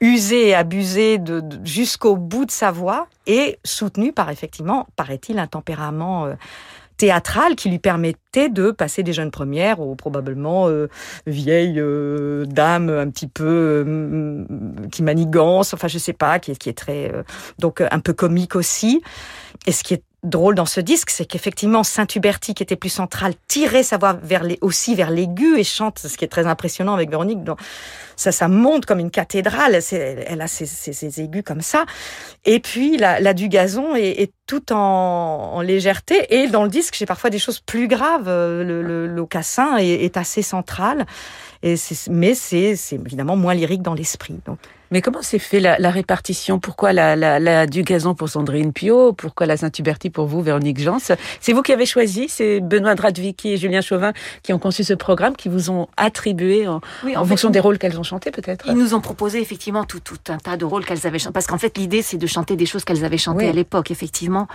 usé 0.00 0.48
et 0.48 0.54
abusé 0.54 1.18
de, 1.18 1.40
de- 1.40 1.64
jusqu'au 1.64 2.16
bout 2.16 2.44
de 2.44 2.50
sa 2.50 2.70
voix 2.70 3.06
et 3.26 3.58
soutenu 3.64 4.12
par 4.12 4.30
effectivement, 4.30 4.86
paraît-il, 4.96 5.38
un 5.38 5.46
tempérament 5.46 6.26
euh, 6.26 6.34
théâtral 6.96 7.56
qui 7.56 7.68
lui 7.68 7.78
permettait 7.78 8.48
de 8.48 8.70
passer 8.70 9.02
des 9.02 9.12
jeunes 9.12 9.30
premières 9.30 9.80
aux 9.80 9.94
probablement 9.94 10.68
euh, 10.68 10.88
vieilles 11.26 11.80
euh, 11.80 12.44
dames 12.46 12.88
un 12.90 13.10
petit 13.10 13.28
peu 13.28 13.84
euh, 13.86 14.44
qui 14.90 15.02
manigance, 15.02 15.74
enfin 15.74 15.88
je 15.88 15.98
sais 15.98 16.12
pas, 16.12 16.38
qui 16.38 16.56
qui 16.56 16.68
est 16.68 16.78
très 16.78 17.12
euh, 17.12 17.22
donc 17.58 17.80
un 17.80 18.00
peu 18.00 18.12
comique 18.12 18.56
aussi. 18.56 19.02
Et 19.66 19.72
ce 19.72 19.82
qui 19.82 19.94
est 19.94 20.02
drôle 20.24 20.54
dans 20.54 20.66
ce 20.66 20.80
disque, 20.80 21.10
c'est 21.10 21.24
qu'effectivement 21.26 21.82
Saint-Huberti, 21.84 22.54
qui 22.54 22.62
était 22.62 22.76
plus 22.76 22.88
central, 22.88 23.34
tirait 23.46 23.82
sa 23.82 23.98
voix 23.98 24.14
vers 24.22 24.42
les, 24.42 24.58
aussi 24.62 24.94
vers 24.94 25.10
l'aigu 25.10 25.58
et 25.58 25.64
chante, 25.64 25.98
ce 26.00 26.16
qui 26.16 26.24
est 26.24 26.28
très 26.28 26.46
impressionnant 26.46 26.94
avec 26.94 27.10
Véronique. 27.10 27.44
dans- 27.44 27.56
ça, 28.16 28.30
ça 28.32 28.46
monte 28.48 28.86
comme 28.86 29.00
une 29.00 29.10
cathédrale. 29.10 29.82
C'est- 29.82 30.24
Elle 30.28 30.40
a 30.40 30.46
ses, 30.46 30.66
ses- 30.66 31.20
aigus 31.20 31.42
comme 31.44 31.60
ça. 31.60 31.84
Et 32.44 32.60
puis 32.60 32.96
la, 32.96 33.20
la 33.20 33.34
du 33.34 33.48
gazon 33.48 33.94
est, 33.96 34.22
est 34.22 34.32
tout 34.46 34.72
en, 34.72 34.76
en 35.54 35.60
légèreté. 35.60 36.26
Et 36.34 36.46
dans 36.48 36.62
le 36.62 36.68
disque, 36.70 36.94
j'ai 36.98 37.06
parfois 37.06 37.30
des 37.30 37.38
choses 37.40 37.60
plus 37.60 37.88
graves. 37.88 38.28
Euh, 38.28 38.62
Le, 38.64 38.82
le, 38.82 39.06
l'ocassin 39.06 39.76
est, 39.78 40.04
est 40.04 40.16
assez 40.16 40.42
central. 40.42 41.06
Et 41.62 41.74
mais 42.10 42.34
c'est, 42.34 42.76
c'est 42.76 42.96
évidemment 42.96 43.36
moins 43.36 43.54
lyrique 43.54 43.82
dans 43.82 43.94
l'esprit. 43.94 44.38
Donc, 44.46 44.58
Mais 44.94 45.02
comment 45.02 45.22
s'est 45.22 45.40
fait 45.40 45.58
la, 45.58 45.76
la, 45.80 45.90
répartition? 45.90 46.60
Pourquoi 46.60 46.92
la, 46.92 47.16
la, 47.16 47.40
la, 47.40 47.66
du 47.66 47.82
gazon 47.82 48.14
pour 48.14 48.28
Sandrine 48.28 48.72
Pio? 48.72 49.12
Pourquoi 49.12 49.44
la 49.44 49.56
Saint-Huberti 49.56 50.08
pour 50.08 50.26
vous, 50.26 50.40
Véronique 50.40 50.78
Jans? 50.78 50.98
C'est 51.40 51.52
vous 51.52 51.62
qui 51.62 51.72
avez 51.72 51.84
choisi 51.84 52.28
C'est 52.28 52.60
Benoît 52.60 52.94
Dradvicki 52.94 53.54
et 53.54 53.56
Julien 53.56 53.80
Chauvin 53.80 54.12
qui 54.44 54.52
ont 54.52 54.60
conçu 54.60 54.84
ce 54.84 54.94
programme, 54.94 55.34
qui 55.34 55.48
vous 55.48 55.68
ont 55.68 55.88
attribué 55.96 56.68
en, 56.68 56.80
oui, 57.02 57.16
en, 57.16 57.22
en 57.22 57.24
fait, 57.24 57.30
fonction 57.30 57.50
des 57.50 57.58
rôles 57.58 57.78
qu'elles 57.78 57.98
ont 57.98 58.04
chantés 58.04 58.30
peut-être? 58.30 58.66
Ils 58.68 58.76
nous 58.76 58.94
ont 58.94 59.00
proposé 59.00 59.40
effectivement 59.40 59.82
tout, 59.82 59.98
tout 59.98 60.18
un 60.28 60.36
tas 60.36 60.56
de 60.56 60.64
rôles 60.64 60.84
qu'elles 60.84 61.08
avaient 61.08 61.18
chantés. 61.18 61.32
Parce 61.32 61.48
qu'en 61.48 61.58
fait, 61.58 61.76
l'idée, 61.76 62.00
c'est 62.00 62.16
de 62.16 62.26
chanter 62.28 62.54
des 62.54 62.66
choses 62.66 62.84
qu'elles 62.84 63.04
avaient 63.04 63.18
chantées 63.18 63.46
oui. 63.46 63.50
à 63.50 63.52
l'époque, 63.52 63.90
effectivement. 63.90 64.46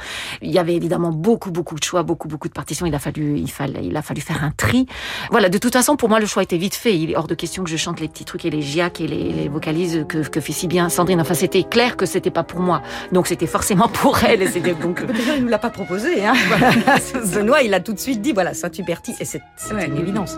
Il 0.41 0.51
y 0.51 0.57
avait 0.57 0.75
évidemment 0.75 1.11
beaucoup, 1.11 1.51
beaucoup 1.51 1.75
de 1.75 1.83
choix, 1.83 2.03
beaucoup, 2.03 2.29
beaucoup 2.29 2.47
de 2.47 2.53
partitions. 2.53 2.85
Il 2.85 2.95
a 2.95 2.99
fallu, 2.99 3.37
il 3.37 3.51
fallait, 3.51 3.83
il 3.83 3.97
a 3.97 4.01
fallu 4.01 4.21
faire 4.21 4.41
un 4.41 4.51
tri. 4.51 4.85
Voilà, 5.31 5.49
de 5.49 5.57
toute 5.57 5.73
façon, 5.73 5.97
pour 5.97 6.07
moi, 6.07 6.21
le 6.21 6.25
choix 6.25 6.43
était 6.43 6.55
vite 6.55 6.75
fait. 6.75 6.97
Il 6.97 7.11
est 7.11 7.17
hors 7.17 7.27
de 7.27 7.35
question 7.35 7.65
que 7.65 7.69
je 7.69 7.75
chante 7.75 7.99
les 7.99 8.07
petits 8.07 8.23
trucs 8.23 8.45
et 8.45 8.49
les 8.49 8.61
giacs 8.61 9.01
et 9.01 9.07
les, 9.07 9.33
les 9.33 9.49
vocalises 9.49 10.05
que, 10.07 10.28
que 10.29 10.41
fait 10.41 10.53
si 10.53 10.67
bien 10.67 10.89
Sandrine. 10.89 11.21
Enfin, 11.21 11.33
c'était 11.33 11.63
clair 11.63 11.97
que 11.97 12.05
c'était 12.05 12.31
pas 12.31 12.43
pour 12.43 12.59
moi. 12.59 12.81
Donc, 13.11 13.27
c'était 13.27 13.47
forcément 13.47 13.87
pour 13.87 14.23
elle. 14.23 14.41
Et 14.41 14.47
c'était 14.47 14.73
donc. 14.73 15.05
Déjà, 15.13 15.35
il 15.35 15.43
nous 15.43 15.49
l'a 15.49 15.59
pas 15.59 15.69
proposé. 15.69 16.25
Hein. 16.25 16.33
Benoît, 17.33 17.61
il 17.61 17.73
a 17.73 17.79
tout 17.79 17.93
de 17.93 17.99
suite 17.99 18.21
dit 18.21 18.31
voilà, 18.31 18.53
Saint-Huberti. 18.53 19.15
Et 19.19 19.25
c'est 19.25 19.41
ouais. 19.73 19.87
une 19.87 19.97
évidence. 19.97 20.37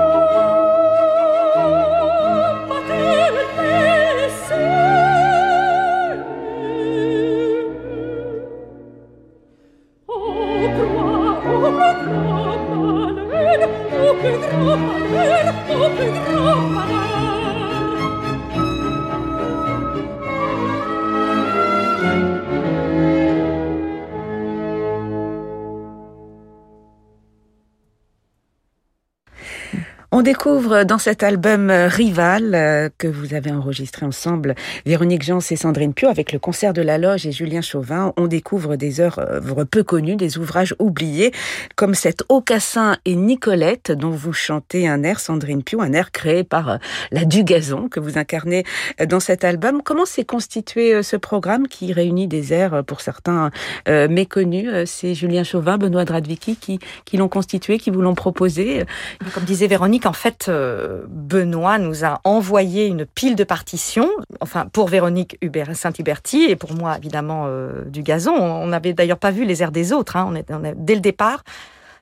On 30.21 30.23
découvre 30.23 30.83
dans 30.83 30.99
cet 30.99 31.23
album 31.23 31.71
Rival 31.71 32.91
que 32.99 33.07
vous 33.07 33.33
avez 33.33 33.51
enregistré 33.51 34.05
ensemble, 34.05 34.53
Véronique 34.85 35.23
Jans 35.23 35.39
et 35.39 35.55
Sandrine 35.55 35.95
Pio, 35.95 36.09
avec 36.09 36.31
le 36.31 36.37
concert 36.37 36.73
de 36.73 36.83
la 36.83 36.99
Loge 36.99 37.25
et 37.25 37.31
Julien 37.31 37.61
Chauvin, 37.61 38.13
on 38.17 38.27
découvre 38.27 38.75
des 38.75 38.99
œuvres 38.99 39.63
peu 39.63 39.81
connues, 39.81 40.15
des 40.15 40.37
ouvrages 40.37 40.75
oubliés, 40.77 41.31
comme 41.75 41.95
cet 41.95 42.21
Aucassin 42.29 42.97
et 43.05 43.15
Nicolette, 43.15 43.91
dont 43.91 44.11
vous 44.11 44.31
chantez 44.31 44.87
un 44.87 45.01
air, 45.01 45.19
Sandrine 45.19 45.63
Pio, 45.63 45.81
un 45.81 45.91
air 45.91 46.11
créé 46.11 46.43
par 46.43 46.77
la 47.11 47.25
Dugazon, 47.25 47.89
que 47.89 47.99
vous 47.99 48.19
incarnez 48.19 48.63
dans 49.03 49.19
cet 49.19 49.43
album. 49.43 49.81
Comment 49.83 50.05
s'est 50.05 50.23
constitué 50.23 51.01
ce 51.01 51.15
programme 51.15 51.67
qui 51.67 51.93
réunit 51.93 52.27
des 52.27 52.53
airs, 52.53 52.83
pour 52.85 53.01
certains, 53.01 53.49
euh, 53.87 54.07
méconnus 54.07 54.69
C'est 54.85 55.15
Julien 55.15 55.43
Chauvin, 55.43 55.79
Benoît 55.79 56.05
Dradvicki 56.05 56.57
qui, 56.57 56.77
qui 57.05 57.17
l'ont 57.17 57.27
constitué, 57.27 57.79
qui 57.79 57.89
vous 57.89 58.03
l'ont 58.03 58.13
proposé 58.13 58.85
Comme 59.33 59.45
disait 59.45 59.65
Véronique, 59.65 60.10
en 60.11 60.13
fait, 60.13 60.47
euh, 60.49 61.05
Benoît 61.07 61.77
nous 61.77 62.03
a 62.03 62.19
envoyé 62.25 62.85
une 62.85 63.05
pile 63.05 63.37
de 63.37 63.45
partitions, 63.45 64.09
enfin 64.41 64.65
pour 64.65 64.89
Véronique 64.89 65.37
Hubert, 65.41 65.73
Saint-Huberti 65.73 66.47
et 66.49 66.57
pour 66.57 66.73
moi 66.73 66.97
évidemment 66.97 67.45
euh, 67.47 67.85
du 67.85 68.03
gazon. 68.03 68.33
On 68.33 68.67
n'avait 68.67 68.91
d'ailleurs 68.91 69.19
pas 69.19 69.31
vu 69.31 69.45
les 69.45 69.63
airs 69.63 69.71
des 69.71 69.93
autres. 69.93 70.17
Hein. 70.17 70.25
On 70.29 70.35
est, 70.35 70.75
dès 70.75 70.95
le 70.95 70.99
départ, 70.99 71.45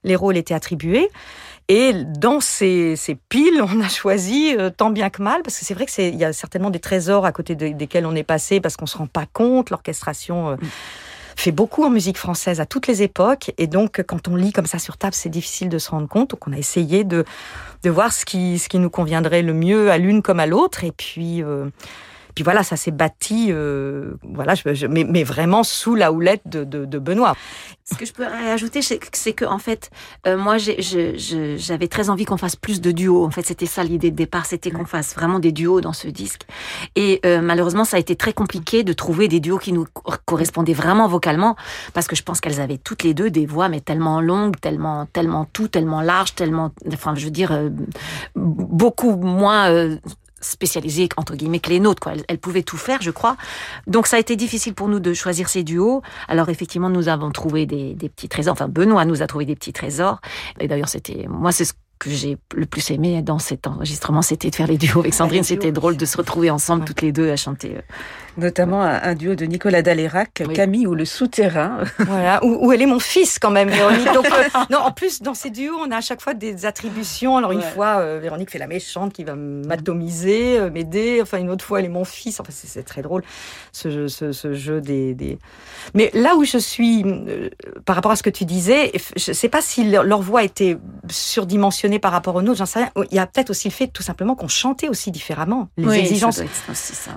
les 0.03 0.15
rôles 0.15 0.37
étaient 0.37 0.55
attribués. 0.55 1.07
Et 1.67 1.93
dans 1.93 2.39
ces, 2.39 2.95
ces, 2.95 3.13
piles, 3.13 3.61
on 3.75 3.79
a 3.79 3.89
choisi 3.89 4.55
euh, 4.57 4.71
tant 4.71 4.89
bien 4.89 5.11
que 5.11 5.21
mal, 5.21 5.43
parce 5.43 5.59
que 5.59 5.63
c'est 5.63 5.75
vrai 5.75 5.85
qu'il 5.85 6.15
y 6.15 6.25
a 6.25 6.33
certainement 6.33 6.71
des 6.71 6.79
trésors 6.79 7.27
à 7.27 7.31
côté 7.31 7.53
de, 7.53 7.67
desquels 7.67 8.07
on 8.07 8.15
est 8.15 8.23
passé, 8.23 8.59
parce 8.59 8.75
qu'on 8.75 8.87
se 8.87 8.97
rend 8.97 9.05
pas 9.05 9.27
compte, 9.31 9.69
l'orchestration. 9.69 10.53
Mmh 10.53 10.57
fait 11.39 11.51
beaucoup 11.51 11.83
en 11.83 11.89
musique 11.89 12.17
française 12.17 12.59
à 12.59 12.65
toutes 12.65 12.87
les 12.87 13.01
époques. 13.01 13.51
Et 13.57 13.67
donc, 13.67 14.03
quand 14.05 14.27
on 14.27 14.35
lit 14.35 14.51
comme 14.51 14.65
ça 14.65 14.79
sur 14.79 14.97
table, 14.97 15.13
c'est 15.13 15.29
difficile 15.29 15.69
de 15.69 15.77
se 15.77 15.89
rendre 15.89 16.07
compte. 16.07 16.31
Donc, 16.31 16.47
on 16.47 16.53
a 16.53 16.57
essayé 16.57 17.03
de, 17.03 17.25
de 17.83 17.89
voir 17.89 18.11
ce 18.13 18.25
qui, 18.25 18.59
ce 18.59 18.69
qui 18.69 18.79
nous 18.79 18.89
conviendrait 18.89 19.41
le 19.41 19.53
mieux 19.53 19.91
à 19.91 19.97
l'une 19.97 20.21
comme 20.21 20.39
à 20.39 20.45
l'autre. 20.45 20.83
Et 20.83 20.91
puis, 20.91 21.41
euh, 21.43 21.69
puis 22.35 22.43
voilà, 22.43 22.63
ça 22.63 22.75
s'est 22.75 22.91
bâti, 22.91 23.47
euh, 23.49 24.13
voilà, 24.23 24.55
je, 24.55 24.73
je, 24.73 24.87
mais, 24.87 25.03
mais, 25.03 25.23
vraiment 25.23 25.63
sous 25.63 25.95
la 25.95 26.11
houlette 26.11 26.41
de, 26.45 26.63
de, 26.63 26.85
de 26.85 26.99
Benoît. 26.99 27.35
Ce 27.85 27.95
que 27.95 28.05
je 28.05 28.13
peux 28.13 28.25
ajouter, 28.25 28.81
c'est 28.81 29.33
que 29.33 29.45
en 29.45 29.57
fait, 29.57 29.89
euh, 30.27 30.37
moi, 30.37 30.57
j'avais 30.57 31.87
très 31.87 32.09
envie 32.09 32.25
qu'on 32.25 32.37
fasse 32.37 32.55
plus 32.55 32.81
de 32.81 32.91
duos. 32.91 33.25
En 33.25 33.31
fait, 33.31 33.45
c'était 33.45 33.65
ça 33.65 33.83
l'idée 33.83 34.11
de 34.11 34.15
départ, 34.15 34.45
c'était 34.45 34.69
qu'on 34.69 34.85
fasse 34.85 35.15
vraiment 35.15 35.39
des 35.39 35.51
duos 35.51 35.81
dans 35.81 35.93
ce 35.93 36.07
disque. 36.07 36.43
Et 36.95 37.19
euh, 37.25 37.41
malheureusement, 37.41 37.85
ça 37.85 37.97
a 37.97 37.99
été 37.99 38.15
très 38.15 38.33
compliqué 38.33 38.83
de 38.83 38.93
trouver 38.93 39.27
des 39.27 39.39
duos 39.39 39.57
qui 39.57 39.73
nous 39.73 39.87
correspondaient 40.25 40.73
vraiment 40.73 41.07
vocalement, 41.07 41.55
parce 41.93 42.07
que 42.07 42.15
je 42.15 42.21
pense 42.21 42.41
qu'elles 42.41 42.61
avaient 42.61 42.77
toutes 42.77 43.03
les 43.03 43.15
deux 43.15 43.31
des 43.31 43.47
voix, 43.47 43.69
mais 43.69 43.81
tellement 43.81 44.21
longues, 44.21 44.59
tellement, 44.59 45.07
tellement 45.07 45.45
tout, 45.45 45.67
tellement 45.67 46.01
large, 46.01 46.35
tellement, 46.35 46.71
enfin, 46.93 47.15
je 47.15 47.25
veux 47.25 47.31
dire, 47.31 47.51
euh, 47.51 47.69
beaucoup 48.35 49.15
moins 49.15 49.97
spécialisées 50.41 51.09
entre 51.17 51.35
guillemets 51.35 51.59
que 51.59 51.69
les 51.69 51.79
nôtres 51.79 52.01
quoi. 52.01 52.13
Elles, 52.13 52.23
elles, 52.27 52.37
pouvaient 52.37 52.63
tout 52.63 52.77
faire 52.77 53.01
je 53.01 53.11
crois 53.11 53.37
donc 53.87 54.07
ça 54.07 54.17
a 54.17 54.19
été 54.19 54.35
difficile 54.35 54.73
pour 54.73 54.87
nous 54.87 54.99
de 54.99 55.13
choisir 55.13 55.49
ces 55.49 55.63
duos 55.63 56.01
alors 56.27 56.49
effectivement 56.49 56.89
nous 56.89 57.09
avons 57.09 57.31
trouvé 57.31 57.65
des, 57.65 57.93
des 57.93 58.09
petits 58.09 58.29
trésors 58.29 58.53
enfin 58.53 58.67
Benoît 58.67 59.05
nous 59.05 59.21
a 59.21 59.27
trouvé 59.27 59.45
des 59.45 59.55
petits 59.55 59.73
trésors 59.73 60.19
et 60.59 60.67
d'ailleurs 60.67 60.89
c'était 60.89 61.27
moi 61.29 61.51
c'est 61.51 61.65
ce 61.65 61.73
que 61.99 62.09
j'ai 62.09 62.37
le 62.55 62.65
plus 62.65 62.91
aimé 62.91 63.21
dans 63.21 63.39
cet 63.39 63.67
enregistrement, 63.67 64.21
c'était 64.21 64.49
de 64.49 64.55
faire 64.55 64.67
les 64.67 64.77
duos 64.77 65.01
avec 65.01 65.13
Sandrine. 65.13 65.43
C'était 65.43 65.73
drôle 65.73 65.97
de 65.97 66.05
se 66.05 66.15
retrouver 66.15 66.49
ensemble 66.49 66.81
ouais. 66.81 66.87
toutes 66.87 67.01
les 67.01 67.11
deux 67.11 67.29
à 67.29 67.35
chanter. 67.35 67.75
Notamment 68.39 68.81
un, 68.81 69.15
duo 69.15 69.35
de 69.35 69.45
Nicolas 69.45 69.81
Dalérac, 69.81 70.43
Camille 70.53 70.87
ou 70.87 70.95
le 70.95 71.05
souterrain. 71.05 71.79
Voilà, 71.99 72.43
où, 72.43 72.71
elle 72.71 72.81
est 72.81 72.87
mon 72.87 72.99
fils 72.99 73.37
quand 73.39 73.51
même, 73.51 73.69
Véronique. 73.69 74.11
Donc, 74.13 74.25
euh, 74.25 74.59
non, 74.71 74.79
en 74.79 74.91
plus, 74.91 75.21
dans 75.21 75.33
ces 75.33 75.49
duos, 75.49 75.75
on 75.79 75.91
a 75.91 75.97
à 75.97 76.01
chaque 76.01 76.21
fois 76.21 76.33
des 76.33 76.65
attributions. 76.65 77.37
Alors, 77.37 77.51
une 77.51 77.61
fois, 77.61 77.99
euh, 77.99 78.19
Véronique 78.21 78.49
fait 78.49 78.57
la 78.57 78.67
méchante 78.67 79.13
qui 79.13 79.23
va 79.23 79.35
m'atomiser, 79.35 80.57
euh, 80.57 80.71
m'aider. 80.71 81.19
Enfin, 81.21 81.37
une 81.37 81.49
autre 81.49 81.63
fois, 81.63 81.79
elle 81.79 81.85
est 81.85 81.89
mon 81.89 82.05
fils. 82.05 82.39
Enfin, 82.39 82.51
c'est 82.51 82.83
très 82.83 83.01
drôle, 83.01 83.23
ce 83.71 83.89
jeu, 83.89 84.07
ce, 84.07 84.53
jeu 84.53 84.81
des, 84.81 85.13
des, 85.13 85.37
Mais 85.93 86.09
là 86.13 86.35
où 86.35 86.43
je 86.45 86.57
suis, 86.57 87.05
par 87.85 87.95
rapport 87.95 88.11
à 88.11 88.15
ce 88.15 88.23
que 88.23 88.29
tu 88.29 88.45
disais, 88.45 88.91
je 89.15 89.33
sais 89.33 89.49
pas 89.49 89.61
si 89.61 89.83
leur 89.89 90.21
voix 90.21 90.43
était 90.43 90.77
surdimensionnée 91.09 91.99
par 91.99 92.11
rapport 92.11 92.35
aux 92.35 92.41
nôtres, 92.41 92.59
j'en 92.59 92.65
sais 92.65 92.79
rien. 92.79 92.91
Il 93.11 93.15
y 93.15 93.19
a 93.19 93.27
peut-être 93.27 93.49
aussi 93.49 93.67
le 93.67 93.73
fait, 93.73 93.87
tout 93.87 94.03
simplement, 94.03 94.35
qu'on 94.35 94.47
chantait 94.47 94.89
aussi 94.89 95.11
différemment. 95.11 95.69
Les 95.77 95.99
exigences. 95.99 96.41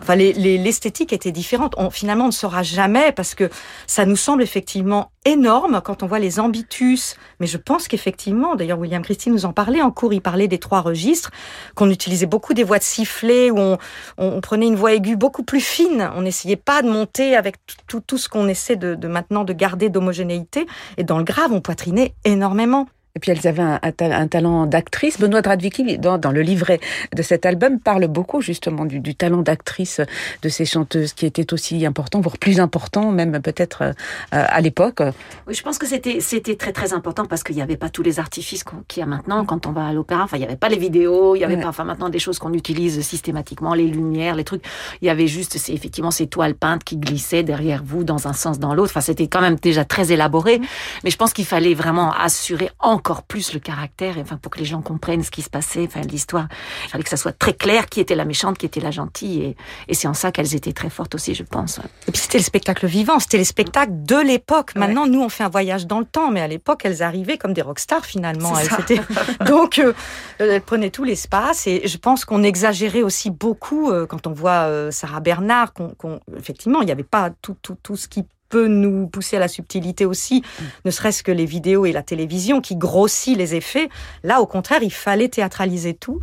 Enfin, 0.00 0.16
l'esthétique 0.16 1.11
était 1.12 1.32
différente. 1.32 1.74
On, 1.76 1.90
finalement, 1.90 2.24
on 2.24 2.28
ne 2.28 2.32
saura 2.32 2.62
jamais 2.62 3.12
parce 3.12 3.34
que 3.34 3.50
ça 3.86 4.04
nous 4.04 4.16
semble 4.16 4.42
effectivement 4.42 5.10
énorme 5.24 5.80
quand 5.84 6.02
on 6.02 6.06
voit 6.06 6.18
les 6.18 6.40
ambitus. 6.40 7.16
Mais 7.40 7.46
je 7.46 7.56
pense 7.56 7.88
qu'effectivement, 7.88 8.56
d'ailleurs, 8.56 8.78
William 8.78 9.02
Christie 9.02 9.30
nous 9.30 9.44
en 9.44 9.52
parlait 9.52 9.82
en 9.82 9.90
cours. 9.90 10.12
Il 10.12 10.20
parlait 10.20 10.48
des 10.48 10.58
trois 10.58 10.80
registres, 10.80 11.30
qu'on 11.74 11.90
utilisait 11.90 12.26
beaucoup 12.26 12.54
des 12.54 12.64
voix 12.64 12.78
de 12.78 12.84
sifflet, 12.84 13.50
où 13.50 13.76
on, 14.18 14.40
prenait 14.40 14.66
une 14.66 14.76
voix 14.76 14.92
aiguë 14.94 15.16
beaucoup 15.16 15.42
plus 15.44 15.60
fine. 15.60 16.10
On 16.16 16.22
n'essayait 16.22 16.56
pas 16.56 16.82
de 16.82 16.90
monter 16.90 17.36
avec 17.36 17.56
tout, 17.86 18.18
ce 18.18 18.28
qu'on 18.28 18.48
essaie 18.48 18.76
de 18.76 19.06
maintenant 19.06 19.44
de 19.44 19.52
garder 19.52 19.88
d'homogénéité. 19.88 20.66
Et 20.96 21.04
dans 21.04 21.18
le 21.18 21.24
grave, 21.24 21.52
on 21.52 21.60
poitrinait 21.60 22.14
énormément. 22.24 22.86
Et 23.14 23.20
puis 23.20 23.30
elles 23.30 23.46
avaient 23.46 23.62
un, 23.62 23.78
un, 23.82 24.26
talent 24.26 24.64
d'actrice. 24.64 25.20
Benoît 25.20 25.42
Dradvicki, 25.42 25.98
dans, 25.98 26.16
dans, 26.16 26.32
le 26.32 26.40
livret 26.40 26.80
de 27.14 27.20
cet 27.20 27.44
album, 27.44 27.78
parle 27.78 28.06
beaucoup 28.06 28.40
justement 28.40 28.86
du, 28.86 29.00
du 29.00 29.14
talent 29.14 29.42
d'actrice 29.42 30.00
de 30.40 30.48
ces 30.48 30.64
chanteuses, 30.64 31.12
qui 31.12 31.26
était 31.26 31.52
aussi 31.52 31.84
important, 31.84 32.22
voire 32.22 32.38
plus 32.38 32.58
important 32.58 33.12
même 33.12 33.42
peut-être 33.42 33.82
euh, 33.82 33.92
à 34.30 34.60
l'époque. 34.62 35.02
Oui, 35.46 35.52
je 35.52 35.62
pense 35.62 35.76
que 35.76 35.86
c'était 35.86 36.20
c'était 36.20 36.56
très 36.56 36.72
très 36.72 36.94
important 36.94 37.26
parce 37.26 37.42
qu'il 37.42 37.54
n'y 37.54 37.60
avait 37.60 37.76
pas 37.76 37.90
tous 37.90 38.02
les 38.02 38.18
artifices 38.18 38.64
qu'il 38.88 39.00
y 39.00 39.02
a 39.02 39.06
maintenant 39.06 39.44
quand 39.44 39.66
on 39.66 39.72
va 39.72 39.88
à 39.88 39.92
l'opéra. 39.92 40.24
Enfin, 40.24 40.38
il 40.38 40.40
n'y 40.40 40.46
avait 40.46 40.56
pas 40.56 40.70
les 40.70 40.78
vidéos, 40.78 41.34
il 41.36 41.40
n'y 41.40 41.44
avait 41.44 41.60
pas 41.60 41.68
enfin 41.68 41.84
maintenant 41.84 42.08
des 42.08 42.18
choses 42.18 42.38
qu'on 42.38 42.54
utilise 42.54 43.02
systématiquement, 43.02 43.74
les 43.74 43.88
lumières, 43.88 44.36
les 44.36 44.44
trucs. 44.44 44.64
Il 45.02 45.06
y 45.06 45.10
avait 45.10 45.26
juste 45.26 45.58
c'est 45.58 45.74
effectivement 45.74 46.10
ces 46.10 46.28
toiles 46.28 46.54
peintes 46.54 46.82
qui 46.82 46.96
glissaient 46.96 47.42
derrière 47.42 47.82
vous 47.84 48.04
dans 48.04 48.26
un 48.26 48.32
sens 48.32 48.58
dans 48.58 48.72
l'autre. 48.72 48.92
Enfin, 48.92 49.02
c'était 49.02 49.26
quand 49.26 49.42
même 49.42 49.56
déjà 49.56 49.84
très 49.84 50.12
élaboré, 50.12 50.60
mm. 50.60 50.64
mais 51.04 51.10
je 51.10 51.16
pense 51.18 51.34
qu'il 51.34 51.44
fallait 51.44 51.74
vraiment 51.74 52.10
assurer 52.12 52.70
en 52.78 53.01
encore 53.02 53.24
plus 53.24 53.52
le 53.52 53.58
caractère, 53.58 54.14
enfin 54.18 54.36
pour 54.36 54.52
que 54.52 54.60
les 54.60 54.64
gens 54.64 54.80
comprennent 54.80 55.24
ce 55.24 55.32
qui 55.32 55.42
se 55.42 55.50
passait, 55.50 55.86
enfin 55.88 56.02
l'histoire. 56.02 56.46
Il 56.84 56.90
fallait 56.90 57.02
que 57.02 57.10
ça 57.10 57.16
soit 57.16 57.36
très 57.36 57.52
clair 57.52 57.86
qui 57.88 57.98
était 57.98 58.14
la 58.14 58.24
méchante, 58.24 58.58
qui 58.58 58.64
était 58.64 58.78
la 58.78 58.92
gentille, 58.92 59.42
et, 59.42 59.56
et 59.88 59.94
c'est 59.94 60.06
en 60.06 60.14
ça 60.14 60.30
qu'elles 60.30 60.54
étaient 60.54 60.72
très 60.72 60.88
fortes 60.88 61.16
aussi, 61.16 61.34
je 61.34 61.42
pense. 61.42 61.80
Et 62.06 62.12
puis 62.12 62.20
c'était 62.20 62.38
le 62.38 62.44
spectacle 62.44 62.86
vivant, 62.86 63.18
c'était 63.18 63.38
les 63.38 63.44
spectacles 63.44 64.04
de 64.04 64.14
l'époque. 64.14 64.76
Maintenant, 64.76 65.08
nous 65.08 65.20
on 65.20 65.28
fait 65.28 65.42
un 65.42 65.48
voyage 65.48 65.88
dans 65.88 65.98
le 65.98 66.04
temps, 66.04 66.30
mais 66.30 66.40
à 66.40 66.46
l'époque 66.46 66.82
elles 66.84 67.02
arrivaient 67.02 67.38
comme 67.38 67.54
des 67.54 67.62
rockstars 67.62 68.06
finalement. 68.06 68.52
Donc 69.46 69.80
euh, 69.80 69.92
elles 70.38 70.60
prenaient 70.60 70.90
tout 70.90 71.02
l'espace, 71.02 71.66
et 71.66 71.88
je 71.88 71.98
pense 71.98 72.24
qu'on 72.24 72.44
exagérait 72.44 73.02
aussi 73.02 73.30
beaucoup 73.30 73.90
euh, 73.90 74.06
quand 74.06 74.28
on 74.28 74.32
voit 74.32 74.68
euh, 74.68 74.92
Sarah 74.92 75.18
Bernard, 75.18 75.72
qu'on, 75.72 76.20
effectivement 76.38 76.82
il 76.82 76.86
n'y 76.86 76.92
avait 76.92 77.02
pas 77.02 77.30
tout, 77.42 77.56
tout, 77.60 77.76
tout 77.82 77.96
ce 77.96 78.06
qui 78.06 78.24
peut 78.52 78.68
nous 78.68 79.06
pousser 79.06 79.36
à 79.38 79.40
la 79.40 79.48
subtilité 79.48 80.04
aussi, 80.04 80.42
ne 80.84 80.90
serait-ce 80.90 81.22
que 81.22 81.32
les 81.32 81.46
vidéos 81.46 81.86
et 81.86 81.92
la 81.92 82.02
télévision 82.02 82.60
qui 82.60 82.76
grossit 82.76 83.34
les 83.34 83.54
effets. 83.54 83.88
Là, 84.24 84.42
au 84.42 84.46
contraire, 84.46 84.82
il 84.82 84.92
fallait 84.92 85.28
théâtraliser 85.28 85.94
tout. 85.94 86.20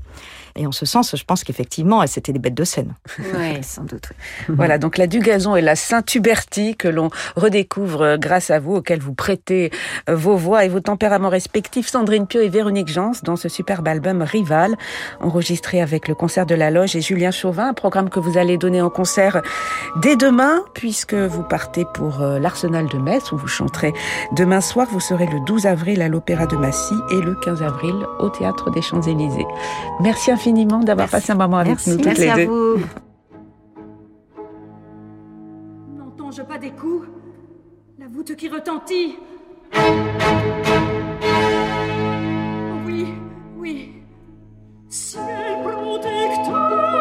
Et 0.56 0.66
en 0.66 0.72
ce 0.72 0.86
sens, 0.86 1.16
je 1.16 1.24
pense 1.24 1.44
qu'effectivement, 1.44 2.06
c'était 2.08 2.34
des 2.34 2.40
bêtes 2.40 2.56
de 2.56 2.64
scène. 2.64 2.94
Oui, 3.20 3.58
sans 3.62 3.84
doute. 3.84 4.10
Voilà, 4.50 4.78
donc 4.78 4.98
la 4.98 5.08
Dugazon 5.08 5.56
et 5.56 5.62
la 5.62 5.76
Saint-Huberti 5.76 6.76
que 6.76 6.88
l'on 6.88 7.10
redécouvre 7.36 8.02
euh, 8.02 8.18
grâce 8.18 8.50
à 8.50 8.60
vous, 8.60 8.76
auxquels 8.76 9.00
vous 9.00 9.14
prêtez 9.14 9.72
euh, 10.10 10.16
vos 10.16 10.36
voix 10.36 10.66
et 10.66 10.70
vos 10.70 10.80
tempéraments 10.80 11.30
respectifs, 11.30 11.88
Sandrine 11.88 12.28
Pio 12.28 12.42
et 12.42 12.50
Véronique 12.50 12.88
Jans, 12.88 13.12
dans 13.24 13.36
ce 13.36 13.48
superbe 13.48 13.88
album 13.88 14.22
Rival, 14.22 14.76
enregistré 15.22 15.82
avec 15.82 16.08
le 16.08 16.16
concert 16.16 16.46
de 16.46 16.56
la 16.56 16.72
Loge 16.72 16.96
et 16.96 17.02
Julien 17.02 17.32
Chauvin, 17.32 17.70
un 17.70 17.74
programme 17.74 18.10
que 18.10 18.20
vous 18.20 18.38
allez 18.38 18.58
donner 18.58 18.82
en 18.82 18.90
concert 18.90 19.42
dès 20.02 20.16
demain, 20.16 20.62
puisque 20.74 21.14
vous 21.14 21.44
partez 21.44 21.86
pour 21.94 22.22
euh, 22.22 22.40
l'Arsenal 22.40 22.88
de 22.88 22.98
Metz, 22.98 23.32
où 23.32 23.38
vous 23.38 23.48
chanterez 23.48 23.94
demain 24.36 24.62
soir. 24.62 24.88
Vous 24.92 25.00
serez 25.00 25.26
le 25.26 25.40
12 25.46 25.66
avril 25.66 26.02
à 26.02 26.08
l'Opéra 26.08 26.46
de 26.46 26.56
Massy 26.56 26.96
et 27.12 27.22
le 27.22 27.36
15 27.36 27.62
avril 27.64 27.96
au 28.20 28.30
Théâtre 28.30 28.72
des 28.72 28.82
Champs-Élysées. 28.82 29.48
Merci 30.02 30.32
infiniment 30.39 30.80
d'avoir 30.80 31.10
passé 31.10 31.34
un 31.34 31.36
moment 31.36 31.58
avec 31.58 31.86
nous 31.86 31.97
toutes 31.97 32.06
Merci 32.06 32.21
les 32.21 32.30
à 32.30 32.36
deux. 32.38 32.45
Vous. 32.45 32.82
N'entends-je 35.97 36.43
pas 36.43 36.58
des 36.58 36.71
coups? 36.71 37.08
La 37.99 38.08
voûte 38.08 38.34
qui 38.38 38.47
retentit 38.47 39.17
Oui, 42.86 43.08
oui. 43.58 43.91
Ciel 44.88 45.62
protecteur 45.62 46.99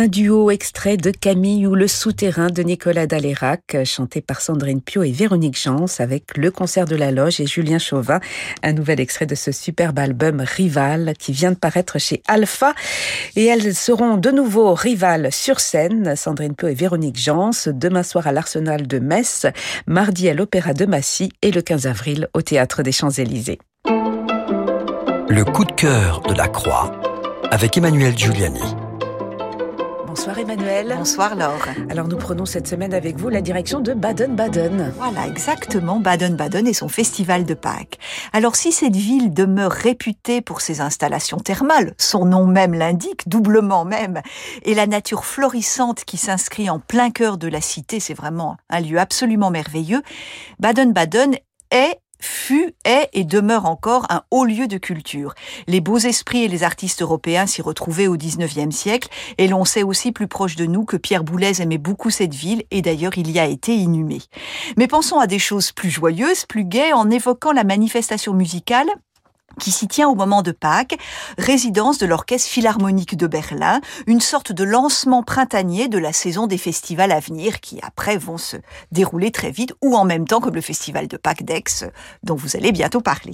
Un 0.00 0.08
duo 0.08 0.50
extrait 0.50 0.96
de 0.96 1.10
Camille 1.10 1.66
ou 1.66 1.74
Le 1.74 1.86
Souterrain 1.86 2.46
de 2.46 2.62
Nicolas 2.62 3.06
Dalérac, 3.06 3.76
chanté 3.84 4.22
par 4.22 4.40
Sandrine 4.40 4.80
Pio 4.80 5.02
et 5.02 5.12
Véronique 5.12 5.60
Jans 5.60 5.84
avec 5.98 6.38
le 6.38 6.50
concert 6.50 6.86
de 6.86 6.96
la 6.96 7.10
loge 7.10 7.38
et 7.38 7.46
Julien 7.46 7.78
Chauvin. 7.78 8.18
Un 8.62 8.72
nouvel 8.72 8.98
extrait 8.98 9.26
de 9.26 9.34
ce 9.34 9.52
superbe 9.52 9.98
album 9.98 10.40
Rival 10.40 11.12
qui 11.18 11.32
vient 11.32 11.50
de 11.50 11.58
paraître 11.58 11.98
chez 11.98 12.22
Alpha. 12.28 12.72
Et 13.36 13.44
elles 13.44 13.74
seront 13.74 14.16
de 14.16 14.30
nouveau 14.30 14.72
rivales 14.72 15.30
sur 15.32 15.60
scène, 15.60 16.16
Sandrine 16.16 16.54
Pio 16.54 16.68
et 16.68 16.74
Véronique 16.74 17.18
Jans, 17.18 17.50
demain 17.66 18.02
soir 18.02 18.26
à 18.26 18.32
l'Arsenal 18.32 18.86
de 18.86 19.00
Metz, 19.00 19.44
mardi 19.86 20.30
à 20.30 20.32
l'Opéra 20.32 20.72
de 20.72 20.86
Massy 20.86 21.30
et 21.42 21.50
le 21.50 21.60
15 21.60 21.86
avril 21.86 22.26
au 22.32 22.40
Théâtre 22.40 22.82
des 22.82 22.92
Champs-Élysées. 22.92 23.58
Le 23.84 25.42
coup 25.44 25.66
de 25.66 25.72
cœur 25.72 26.22
de 26.22 26.32
la 26.32 26.48
Croix 26.48 26.90
avec 27.50 27.76
Emmanuel 27.76 28.16
Giuliani. 28.16 28.62
Bonsoir 30.10 30.40
Emmanuel. 30.40 30.92
Bonsoir 30.98 31.36
Laure. 31.36 31.68
Alors 31.88 32.08
nous 32.08 32.16
prenons 32.16 32.44
cette 32.44 32.66
semaine 32.66 32.94
avec 32.94 33.16
vous 33.16 33.28
la 33.28 33.40
direction 33.40 33.78
de 33.78 33.94
Baden-Baden. 33.94 34.92
Voilà, 34.96 35.28
exactement, 35.28 36.00
Baden-Baden 36.00 36.66
et 36.66 36.72
son 36.72 36.88
festival 36.88 37.44
de 37.44 37.54
Pâques. 37.54 37.96
Alors 38.32 38.56
si 38.56 38.72
cette 38.72 38.96
ville 38.96 39.32
demeure 39.32 39.70
réputée 39.70 40.40
pour 40.40 40.62
ses 40.62 40.80
installations 40.80 41.36
thermales, 41.36 41.94
son 41.96 42.24
nom 42.24 42.44
même 42.44 42.74
l'indique, 42.74 43.28
doublement 43.28 43.84
même, 43.84 44.20
et 44.64 44.74
la 44.74 44.88
nature 44.88 45.24
florissante 45.24 46.02
qui 46.04 46.16
s'inscrit 46.16 46.68
en 46.68 46.80
plein 46.80 47.12
cœur 47.12 47.38
de 47.38 47.46
la 47.46 47.60
cité, 47.60 48.00
c'est 48.00 48.12
vraiment 48.12 48.56
un 48.68 48.80
lieu 48.80 48.98
absolument 48.98 49.50
merveilleux, 49.50 50.02
Baden-Baden 50.58 51.36
est 51.70 52.00
fut, 52.20 52.74
est 52.84 53.08
et 53.12 53.24
demeure 53.24 53.66
encore 53.66 54.06
un 54.10 54.22
haut 54.30 54.44
lieu 54.44 54.68
de 54.68 54.78
culture. 54.78 55.34
Les 55.66 55.80
beaux 55.80 55.98
esprits 55.98 56.44
et 56.44 56.48
les 56.48 56.62
artistes 56.62 57.02
européens 57.02 57.46
s'y 57.46 57.62
retrouvaient 57.62 58.06
au 58.06 58.16
XIXe 58.16 58.74
siècle, 58.74 59.08
et 59.38 59.48
l'on 59.48 59.64
sait 59.64 59.82
aussi 59.82 60.12
plus 60.12 60.28
proche 60.28 60.56
de 60.56 60.66
nous 60.66 60.84
que 60.84 60.96
Pierre 60.96 61.24
Boulez 61.24 61.62
aimait 61.62 61.78
beaucoup 61.78 62.10
cette 62.10 62.34
ville, 62.34 62.64
et 62.70 62.82
d'ailleurs 62.82 63.16
il 63.16 63.30
y 63.30 63.38
a 63.38 63.46
été 63.46 63.74
inhumé. 63.74 64.18
Mais 64.76 64.86
pensons 64.86 65.18
à 65.18 65.26
des 65.26 65.38
choses 65.38 65.72
plus 65.72 65.90
joyeuses, 65.90 66.46
plus 66.46 66.64
gaies, 66.64 66.92
en 66.92 67.10
évoquant 67.10 67.52
la 67.52 67.64
manifestation 67.64 68.32
musicale 68.32 68.88
qui 69.58 69.70
s'y 69.70 69.88
tient 69.88 70.08
au 70.08 70.14
moment 70.14 70.42
de 70.42 70.52
Pâques, 70.52 70.98
résidence 71.38 71.98
de 71.98 72.06
l'Orchestre 72.06 72.48
Philharmonique 72.48 73.16
de 73.16 73.26
Berlin, 73.26 73.80
une 74.06 74.20
sorte 74.20 74.52
de 74.52 74.64
lancement 74.64 75.22
printanier 75.22 75.88
de 75.88 75.98
la 75.98 76.12
saison 76.12 76.46
des 76.46 76.58
festivals 76.58 77.12
à 77.12 77.20
venir 77.20 77.60
qui 77.60 77.78
après 77.82 78.16
vont 78.16 78.38
se 78.38 78.56
dérouler 78.92 79.30
très 79.30 79.50
vite 79.50 79.72
ou 79.82 79.96
en 79.96 80.04
même 80.04 80.26
temps 80.26 80.40
comme 80.40 80.54
le 80.54 80.60
festival 80.60 81.08
de 81.08 81.16
Pâques 81.16 81.44
d'Aix 81.44 81.90
dont 82.22 82.34
vous 82.34 82.56
allez 82.56 82.72
bientôt 82.72 83.00
parler. 83.00 83.32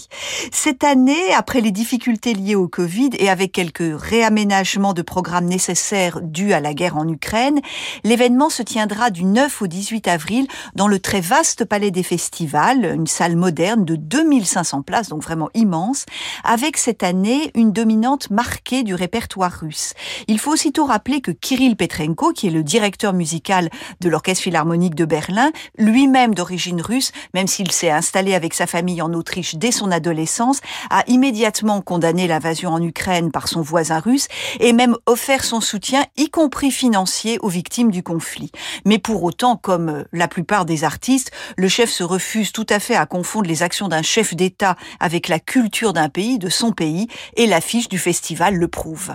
Cette 0.53 0.85
année, 0.85 1.35
après 1.35 1.61
les 1.61 1.71
difficultés 1.71 2.35
liées 2.35 2.55
au 2.55 2.69
Covid 2.69 3.11
et 3.19 3.29
avec 3.29 3.53
quelques 3.53 4.01
réaménagements 4.01 4.95
de 4.95 5.03
programmes 5.03 5.47
nécessaires 5.47 6.21
dus 6.23 6.53
à 6.53 6.61
la 6.61 6.75
guerre 6.75 6.97
en 6.97 7.09
Ukraine, 7.09 7.61
l'événement 8.05 8.51
se 8.51 8.63
tiendra 8.63 9.11
du 9.11 9.25
9 9.25 9.63
au 9.63 9.67
18 9.67 10.09
avril 10.09 10.47
dans 10.75 10.89
le 10.89 10.99
très 10.99 11.21
vaste 11.21 11.65
palais 11.65 11.91
des 11.91 12.03
festivals, 12.03 12.85
une 12.85 13.07
salle 13.07 13.37
moderne 13.37 13.85
de 13.85 13.97
2500 13.97 14.83
places, 14.83 15.09
donc 15.09 15.23
vraiment 15.23 15.51
immense, 15.55 16.06
avec 16.45 16.77
cette 16.77 17.03
année 17.03 17.51
une 17.55 17.73
dominante 17.73 18.31
marquée 18.31 18.83
du 18.83 18.95
répertoire 18.95 19.53
russe. 19.53 19.95
Il 20.29 20.38
faut 20.38 20.53
aussitôt 20.53 20.85
rappeler 20.85 21.21
que 21.21 21.31
Kirill 21.31 21.77
Petrenko, 21.77 22.33
qui 22.33 22.49
est 22.49 22.51
le 22.51 22.62
directeur 22.62 23.12
musical 23.12 23.71
de 24.01 24.09
l'Orchestre 24.09 24.45
Philharmonique 24.45 24.95
de 24.95 25.05
Berlin, 25.05 25.51
lui-même 25.79 26.35
d'origine 26.35 26.81
russe, 26.81 27.12
même 27.35 27.47
s'il 27.47 27.71
s'est 27.71 27.90
installé 27.90 28.35
avec 28.35 28.55
sa 28.55 28.66
famille 28.66 29.03
en 29.03 29.12
Autriche 29.12 29.57
dès 29.57 29.73
son 29.73 29.90
adolescence, 29.90 30.61
a 30.90 31.05
immédiatement 31.07 31.81
condamné 31.81 32.27
l'invasion 32.27 32.71
en 32.71 32.83
Ukraine 32.83 33.31
par 33.31 33.49
son 33.49 33.61
voisin 33.61 34.01
russe 34.01 34.29
et 34.61 34.73
même 34.73 34.97
offert 35.07 35.45
son 35.45 35.61
soutien, 35.61 36.05
y 36.16 36.31
compris 36.31 36.71
financier, 36.71 37.38
aux 37.40 37.49
victimes 37.49 37.90
du 37.90 38.03
conflit. 38.03 38.51
Mais 38.85 38.99
pour 38.99 39.23
autant, 39.23 39.57
comme 39.57 40.05
la 40.12 40.29
plupart 40.29 40.64
des 40.64 40.85
artistes, 40.85 41.31
le 41.57 41.69
chef 41.69 41.90
se 41.90 42.05
refuse 42.05 42.53
tout 42.53 42.66
à 42.69 42.79
fait 42.79 42.97
à 42.97 43.07
confondre 43.07 43.49
les 43.49 43.62
actions 43.62 43.88
d'un 43.88 44.03
chef 44.03 44.35
d'État 44.35 44.77
avec 45.01 45.29
la 45.29 45.38
culture 45.38 45.92
d'un 45.97 46.09
pays, 46.09 46.39
de 46.39 46.49
son 46.49 46.73
pays, 46.73 47.09
et 47.37 47.47
l'affiche 47.47 47.89
du 47.89 47.99
festival 47.99 48.55
le 48.55 48.69
prouve. 48.69 49.13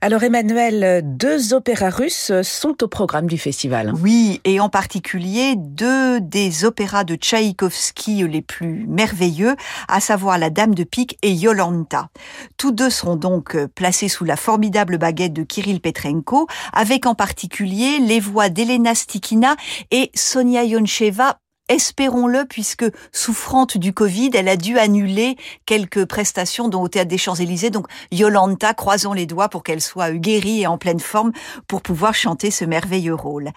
Alors 0.00 0.22
Emmanuel, 0.22 1.02
deux 1.04 1.54
opéras 1.54 1.90
russes 1.90 2.32
sont 2.42 2.82
au 2.82 2.88
programme 2.88 3.26
du 3.26 3.38
festival. 3.38 3.92
Oui, 4.02 4.40
et 4.44 4.58
en 4.58 4.68
particulier 4.68 5.54
deux 5.56 6.20
des 6.20 6.64
opéras 6.64 7.04
de 7.04 7.14
Tchaïkovski 7.14 8.26
les 8.26 8.42
plus 8.42 8.84
merveilleux, 8.88 9.56
à 9.88 10.00
savoir 10.00 10.38
La 10.38 10.50
Dame 10.50 10.74
de 10.74 10.84
Pique 10.84 11.18
et 11.22 11.32
Yolanta. 11.32 12.08
Tous 12.56 12.72
deux 12.72 12.90
seront 12.90 13.16
donc 13.16 13.56
placés 13.74 14.08
sous 14.08 14.24
la 14.24 14.36
formidable 14.36 14.98
baguette 14.98 15.32
de 15.32 15.44
Kirill 15.44 15.80
Petrenko, 15.80 16.46
avec 16.72 17.06
en 17.06 17.14
particulier 17.14 17.98
les 18.00 18.20
voix 18.20 18.48
d'Elena 18.48 18.94
Stikina 18.94 19.56
et 19.90 20.10
Sonia 20.14 20.64
Yoncheva 20.64 21.38
espérons-le, 21.72 22.44
puisque 22.44 22.84
souffrante 23.12 23.76
du 23.76 23.92
Covid, 23.92 24.30
elle 24.34 24.48
a 24.48 24.56
dû 24.56 24.78
annuler 24.78 25.36
quelques 25.66 26.04
prestations 26.04 26.68
dont 26.68 26.82
au 26.82 26.88
Théâtre 26.88 27.08
des 27.08 27.18
Champs-Élysées. 27.18 27.70
Donc, 27.70 27.86
Yolanta, 28.10 28.74
croisons 28.74 29.12
les 29.12 29.26
doigts 29.26 29.48
pour 29.48 29.62
qu'elle 29.62 29.80
soit 29.80 30.12
guérie 30.12 30.62
et 30.62 30.66
en 30.66 30.78
pleine 30.78 31.00
forme 31.00 31.32
pour 31.68 31.82
pouvoir 31.82 32.14
chanter 32.14 32.50
ce 32.50 32.64
merveilleux 32.64 33.14
rôle. 33.14 33.50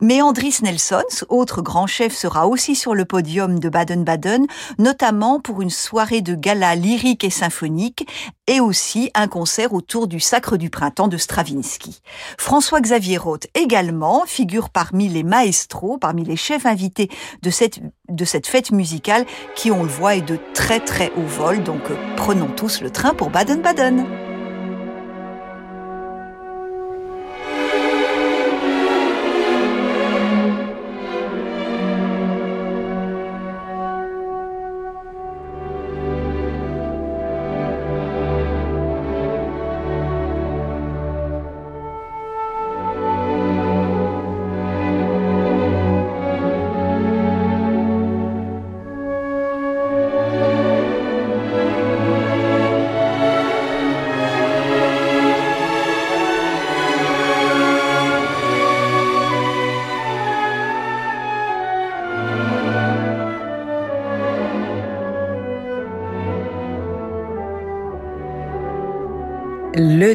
Mais 0.00 0.22
Andris 0.22 0.58
Nelsons, 0.62 1.24
autre 1.28 1.62
grand 1.62 1.86
chef, 1.86 2.14
sera 2.14 2.46
aussi 2.46 2.74
sur 2.74 2.94
le 2.94 3.04
podium 3.04 3.58
de 3.58 3.68
Baden-Baden, 3.68 4.46
notamment 4.78 5.40
pour 5.40 5.62
une 5.62 5.70
soirée 5.70 6.20
de 6.20 6.34
gala 6.34 6.74
lyrique 6.74 7.24
et 7.24 7.30
symphonique 7.30 8.06
et 8.46 8.60
aussi 8.60 9.10
un 9.14 9.28
concert 9.28 9.74
autour 9.74 10.08
du 10.08 10.20
Sacre 10.20 10.56
du 10.56 10.70
Printemps 10.70 11.08
de 11.08 11.16
Stravinsky. 11.16 12.00
François-Xavier 12.38 13.18
Roth 13.18 13.46
également 13.54 14.24
figure 14.26 14.70
parmi 14.70 15.08
les 15.08 15.22
maestros, 15.22 15.98
parmi 15.98 16.24
les 16.24 16.36
chefs 16.36 16.66
invités 16.66 17.10
de 17.42 17.50
de 18.08 18.24
cette 18.24 18.46
fête 18.46 18.70
musicale 18.70 19.24
qui, 19.54 19.70
on 19.70 19.82
le 19.82 19.88
voit, 19.88 20.16
est 20.16 20.22
de 20.22 20.38
très 20.54 20.80
très 20.80 21.10
haut 21.16 21.26
vol. 21.26 21.62
Donc 21.62 21.82
prenons 22.16 22.48
tous 22.48 22.80
le 22.80 22.90
train 22.90 23.14
pour 23.14 23.30
Baden-Baden. 23.30 24.27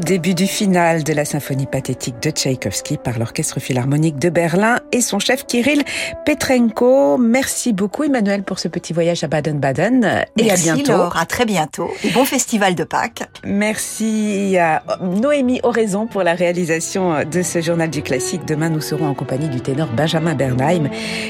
Début 0.04 0.34
du 0.34 0.48
final 0.48 1.04
de 1.04 1.14
la 1.14 1.26
symphonie 1.26 1.66
pathétique 1.66 2.22
de 2.22 2.30
Tchaïkovski 2.30 2.98
par 2.98 3.20
l'Orchestre 3.20 3.60
Philharmonique 3.60 4.20
de 4.20 4.30
Berlin 4.30 4.80
et 4.92 5.02
son 5.02 5.20
chef 5.20 5.46
Kirill 5.46 5.84
Petrenko. 6.26 7.18
Merci 7.18 7.74
beaucoup 7.74 8.04
Emmanuel 8.04 8.44
pour 8.44 8.60
ce 8.60 8.68
petit 8.68 8.94
voyage 8.94 9.24
à 9.24 9.28
Baden-Baden 9.28 10.26
et 10.38 10.44
Merci, 10.44 10.70
à 10.70 10.74
bientôt. 10.76 10.92
Laure, 10.92 11.18
à 11.18 11.26
très 11.26 11.46
bientôt 11.46 11.90
et 12.04 12.10
bon 12.10 12.26
festival 12.26 12.76
de 12.76 12.84
Pâques. 12.84 13.24
Merci 13.46 14.58
à 14.58 14.84
Noémie 15.02 15.60
Oraison 15.64 16.06
pour 16.06 16.24
la 16.24 16.34
réalisation 16.34 17.24
de 17.24 17.42
ce 17.42 17.62
journal 17.62 17.90
du 17.90 18.02
classique. 18.02 18.46
Demain, 18.46 18.70
nous 18.70 18.82
serons 18.82 19.08
en 19.08 19.14
compagnie 19.14 19.50
du 19.50 19.62
ténor 19.62 19.88
Benjamin 19.88 20.36
Bernheim 20.36 20.90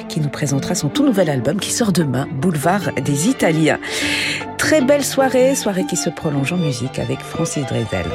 qui 0.10 0.20
nous 0.20 0.30
présentera 0.30 0.76
son 0.76 0.90
tout 0.90 1.06
nouvel 1.06 1.30
album 1.30 1.60
qui 1.60 1.72
sort 1.72 1.92
demain, 1.92 2.28
Boulevard 2.32 2.92
des 3.04 3.30
Italiens. 3.30 3.80
Très 4.58 4.82
belle 4.82 5.04
soirée, 5.04 5.56
soirée 5.56 5.86
qui 5.86 5.96
se 5.96 6.10
prolonge 6.10 6.54
en 6.54 6.58
musique 6.58 6.98
avec 6.98 7.20
Francis 7.20 7.66
Drezel. 7.66 8.06